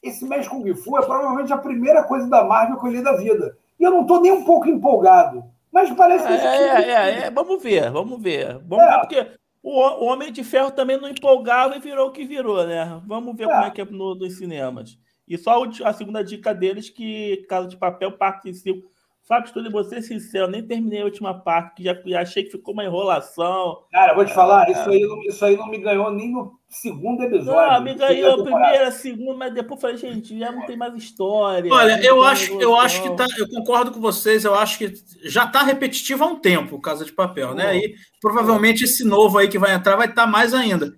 [0.00, 3.16] esse México Kung Fu é provavelmente a primeira coisa da Marvel que eu li da
[3.16, 3.58] vida.
[3.82, 5.42] E eu não estou nem um pouco empolgado.
[5.72, 6.32] Mas parece que.
[6.32, 8.60] É, é, é, é, vamos ver, vamos ver.
[8.64, 9.26] Vamos ver, porque
[9.60, 13.02] o, o Homem de Ferro também não empolgava e virou o que virou, né?
[13.04, 14.96] Vamos ver como é que é no, nos cinemas.
[15.26, 18.88] E só a segunda dica deles, que Casa de Papel parte 5
[19.32, 22.50] Fábio Estúdio, vou ser sincero, nem terminei a última parte, que já, já achei que
[22.50, 23.78] ficou uma enrolação.
[23.90, 27.22] Cara, vou te falar, isso, aí não, isso aí não me ganhou nem no segundo
[27.22, 27.72] episódio.
[27.72, 31.72] Não, me ganhou a primeira, segunda, mas depois falei, gente, já não tem mais história.
[31.72, 34.92] Olha, eu acho, eu acho que tá, eu concordo com vocês, eu acho que
[35.24, 37.78] já está repetitivo há um tempo o Casa de Papel, né?
[37.78, 40.92] E provavelmente esse novo aí que vai entrar vai estar tá mais ainda.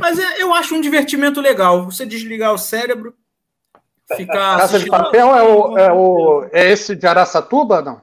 [0.00, 1.84] Mas é, eu acho um divertimento legal.
[1.84, 3.14] Você desligar o cérebro,
[4.14, 8.00] Ficar Casa de Papel é, o, é, o, é esse de Araçatuba, não?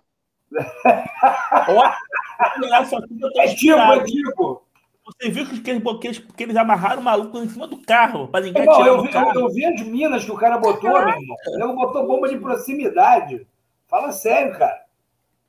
[3.37, 4.63] é tipo, é tipo.
[5.05, 8.27] Você viu que eles, que eles, que eles amarraram o maluco em cima do carro,
[8.27, 9.37] para ninguém tirar eu, vi, carro.
[9.37, 11.35] Eu, vi as minas que o cara botou, meu irmão.
[11.47, 13.45] Ele botou bomba de proximidade.
[13.87, 14.83] Fala sério, cara.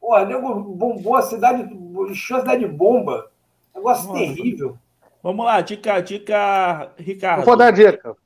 [0.00, 1.62] Porra, nego bombou a cidade,
[2.10, 3.30] encheu a cidade de bomba.
[3.74, 4.18] Negócio Nossa.
[4.18, 4.76] terrível.
[5.22, 7.40] Vamos lá, dica, dica, Ricardo.
[7.40, 8.16] Eu vou dar dica.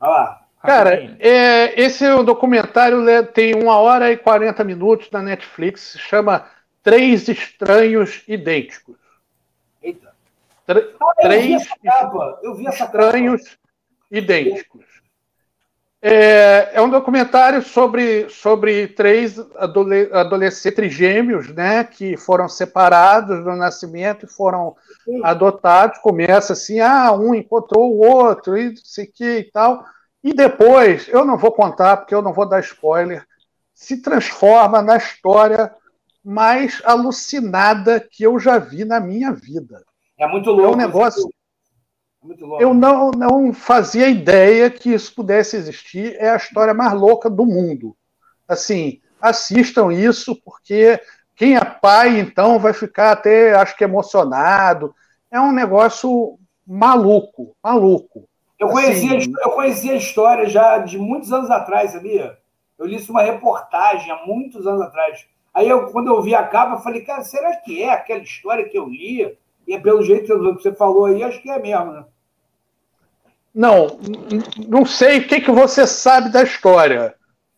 [0.00, 0.47] Olha lá.
[0.62, 5.98] Cara, é, esse é documentário né, tem uma hora e 40 minutos na Netflix, se
[5.98, 6.46] chama
[6.82, 8.96] Três Estranhos Idênticos.
[9.82, 10.12] Eita.
[10.66, 11.66] Tr ah, três
[12.68, 13.56] estranhos
[14.10, 14.84] idênticos.
[16.00, 19.36] É, é, um documentário sobre, sobre três
[20.12, 25.20] adolescentes gêmeos, né, que foram separados no nascimento e foram Sim.
[25.24, 25.98] adotados.
[25.98, 29.84] Começa assim, ah, um encontrou o outro e não sei o que e tal
[30.22, 33.24] e depois, eu não vou contar, porque eu não vou dar spoiler,
[33.72, 35.72] se transforma na história
[36.24, 39.82] mais alucinada que eu já vi na minha vida.
[40.18, 40.66] É muito louco.
[40.66, 41.30] É um negócio.
[42.58, 46.16] É eu não, não fazia ideia que isso pudesse existir.
[46.18, 47.96] É a história mais louca do mundo.
[48.48, 51.00] assim, assistam isso, porque
[51.36, 54.92] quem é pai, então, vai ficar até, acho que, emocionado.
[55.30, 58.28] É um negócio maluco, maluco.
[58.58, 62.38] Eu conhecia, assim, eu conhecia a história já de muitos anos atrás, sabia?
[62.78, 65.26] Eu li isso uma reportagem há muitos anos atrás.
[65.54, 68.68] Aí, eu, quando eu vi a capa, eu falei, cara, será que é aquela história
[68.68, 69.36] que eu li?
[69.66, 70.26] E é pelo jeito
[70.56, 72.04] que você falou aí, acho que é mesmo, né?
[73.54, 73.98] Não,
[74.68, 77.14] não sei o que, que você sabe da história.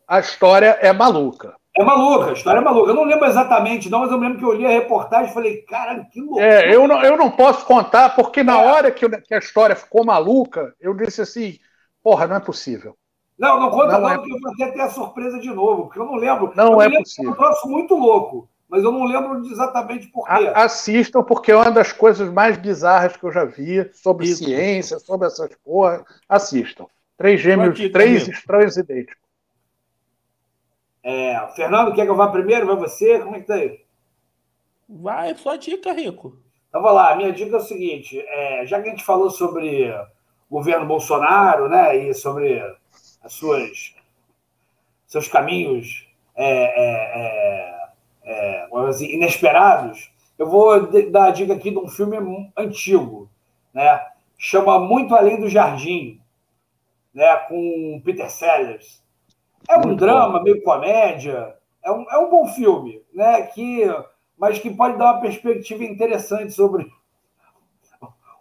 [0.08, 1.54] A história é maluca.
[1.80, 2.90] É maluca, a história é maluca.
[2.90, 5.62] Eu não lembro exatamente, não, mas eu lembro que eu li a reportagem e falei,
[5.62, 6.38] caralho, que louco.
[6.38, 8.66] É, eu não, eu não posso contar, porque na é.
[8.66, 11.58] hora que, eu, que, a história ficou maluca, eu disse assim,
[12.02, 12.94] porra, não é possível.
[13.38, 14.18] Não, não conta não, não é...
[14.18, 16.52] porque eu vou até ter a surpresa de novo, porque eu não lembro.
[16.54, 17.30] Não eu é possível.
[17.30, 20.52] É um troço muito louco, mas eu não lembro exatamente por quê.
[20.54, 24.44] assistam, porque é uma das coisas mais bizarras que eu já vi sobre Isso.
[24.44, 26.04] ciência, sobre essas porra.
[26.28, 26.84] Assistam.
[27.16, 29.19] Três gêmeos, três estranhos idênticos.
[31.02, 32.66] É, Fernando, quer que eu vá primeiro?
[32.66, 33.18] Vai você?
[33.20, 33.80] Como é que tá aí?
[34.88, 36.36] Vai, sua dica, Rico.
[36.68, 37.14] Então, vou lá.
[37.16, 39.90] Minha dica é o seguinte: é, já que a gente falou sobre
[40.48, 42.60] o governo Bolsonaro, né, e sobre
[43.22, 43.94] as suas
[45.06, 47.10] seus caminhos é, é,
[48.24, 52.16] é, é assim, inesperados, eu vou dar a dica aqui de um filme
[52.56, 53.28] antigo,
[53.74, 54.00] né?
[54.38, 56.20] Chama Muito Além do Jardim,
[57.12, 57.36] né?
[57.48, 59.02] Com Peter Sellers.
[59.68, 60.44] É um Muito drama, bom.
[60.44, 61.54] meio comédia.
[61.82, 63.42] É um, é um bom filme, né?
[63.42, 63.84] Que,
[64.36, 66.90] mas que pode dar uma perspectiva interessante sobre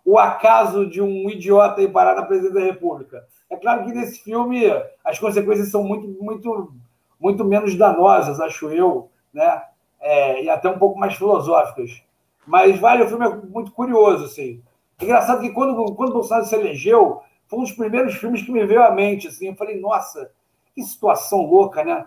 [0.03, 3.25] o acaso de um idiota ir parar na presidência da República.
[3.49, 4.65] É claro que nesse filme
[5.03, 6.73] as consequências são muito, muito,
[7.19, 9.63] muito menos danosas, acho eu, né?
[9.99, 12.01] É, e até um pouco mais filosóficas.
[12.47, 14.63] Mas vale, o filme é muito curioso, assim.
[14.99, 18.81] Engraçado que quando, quando Bolsonaro se elegeu, foi um dos primeiros filmes que me veio
[18.83, 19.47] à mente, assim.
[19.47, 20.31] Eu falei, nossa,
[20.75, 22.05] que situação louca, né?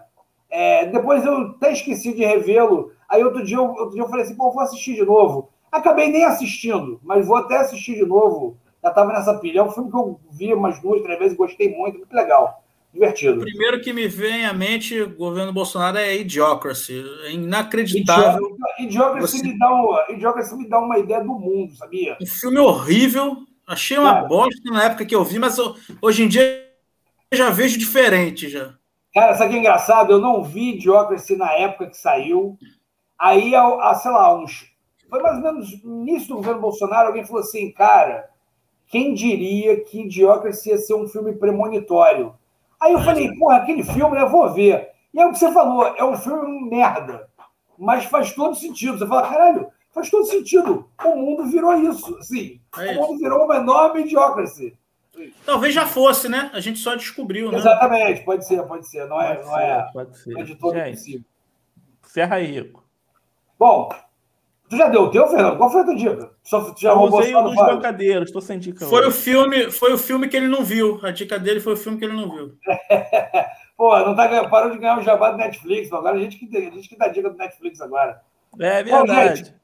[0.51, 2.93] É, depois eu até esqueci de revê-lo.
[3.09, 5.51] Aí outro dia, eu, outro dia eu falei assim, pô, vou assistir de novo.
[5.71, 8.59] Acabei nem assistindo, mas vou até assistir de novo.
[8.83, 9.61] Já estava nessa pilha.
[9.61, 12.63] É um filme que eu vi umas duas, três vezes, gostei muito, muito legal.
[12.93, 13.41] Divertido.
[13.41, 17.03] O primeiro que me vem à mente, o governo Bolsonaro, é Idiocracy.
[17.25, 18.55] É inacreditável.
[18.79, 19.47] Idiocracy, Você...
[19.47, 22.19] me dá uma, Idiocracy me dá uma ideia do mundo, sabia?
[22.21, 23.39] Um filme horrível.
[23.67, 25.57] Achei uma Cara, bosta na época que eu vi, mas
[26.03, 26.72] hoje em dia
[27.37, 28.75] já vejo diferente já.
[29.15, 30.13] Cara, sabe que é engraçado?
[30.13, 32.57] Eu não vi Idiocracy na época que saiu.
[33.19, 34.73] Aí, há, sei lá, uns.
[35.09, 38.31] Foi mais ou menos no início do governo Bolsonaro, alguém falou assim, cara,
[38.87, 42.35] quem diria que Idiocracy ia ser um filme premonitório?
[42.81, 44.89] Aí eu falei, porra, aquele filme eu vou ver.
[45.15, 47.29] E é o que você falou, é um filme merda.
[47.79, 48.99] Mas faz todo sentido.
[48.99, 50.89] Você fala, caralho, faz todo sentido.
[51.05, 52.17] O mundo virou isso.
[52.17, 52.93] Assim, é.
[52.93, 54.77] O mundo virou uma enorme idiocracy.
[55.45, 56.51] Talvez já fosse, né?
[56.53, 57.59] A gente só descobriu, né?
[57.59, 59.07] Exatamente, pode ser, pode ser.
[59.07, 60.39] Não é, pode não é, ser, pode ser.
[60.39, 61.25] é de todo gente, possível.
[62.03, 62.85] Ferra aí, Rico.
[63.59, 63.89] Bom,
[64.69, 65.57] tu já deu o teu, Fernando?
[65.57, 66.31] Qual foi a tua dica?
[66.43, 68.87] Só, já eu usei o dos bancadeiros, estou sem dica.
[68.87, 70.99] Foi o, filme, foi o filme que ele não viu.
[71.03, 72.57] A dica dele foi o filme que ele não viu.
[73.77, 75.93] Pô, não tá, parou de ganhar o jabá do Netflix.
[75.93, 78.23] Agora a gente que, a gente que dá dica do Netflix agora.
[78.59, 79.07] É verdade.
[79.07, 79.55] Bom, gente,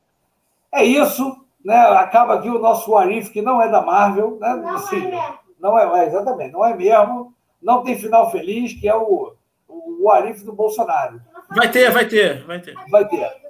[0.72, 4.38] é isso né, acaba aqui o nosso Arif, que não é da Marvel.
[4.40, 5.38] Né, não, assim, é mesmo.
[5.60, 7.34] não é, é, exatamente, não é mesmo.
[7.60, 9.34] Não tem final feliz, que é o,
[9.68, 11.20] o Arif do Bolsonaro.
[11.50, 12.74] Vai ter, vai ter, vai ter.
[12.90, 13.48] Vai ter.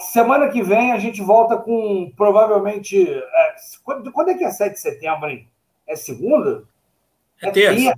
[0.00, 3.08] Semana que vem a gente volta com provavelmente.
[3.08, 3.54] É,
[3.84, 5.48] quando, quando, é que é 7 de setembro, hein?
[5.86, 6.64] É segunda?
[7.42, 7.94] É, é terça.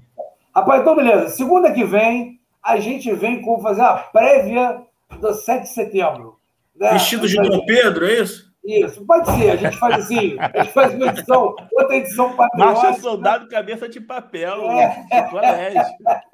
[0.54, 1.28] Rapaz, então beleza.
[1.28, 4.82] Segunda que vem a gente vem com fazer a prévia
[5.20, 6.38] do 7 de setembro.
[6.74, 6.92] Né?
[6.92, 8.53] Vestido de Dom Pedro, é isso?
[8.64, 9.50] Isso, pode ser.
[9.50, 12.82] A gente faz assim, a gente faz uma edição, outra edição patriótica.
[12.82, 15.04] Marcha soldado, cabeça de papel, é.
[15.12, 15.82] de colégio.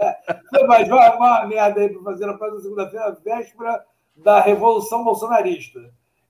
[0.68, 3.84] Mas vai uma merda aí para fazer na próxima segunda-feira, véspera
[4.14, 5.80] da Revolução Bolsonarista.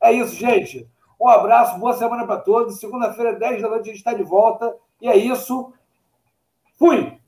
[0.00, 0.88] É isso, gente.
[1.20, 2.80] Um abraço, boa semana para todos.
[2.80, 4.74] Segunda-feira, 10 da noite, a gente está de volta.
[5.02, 5.70] E é isso.
[6.78, 7.19] Fui!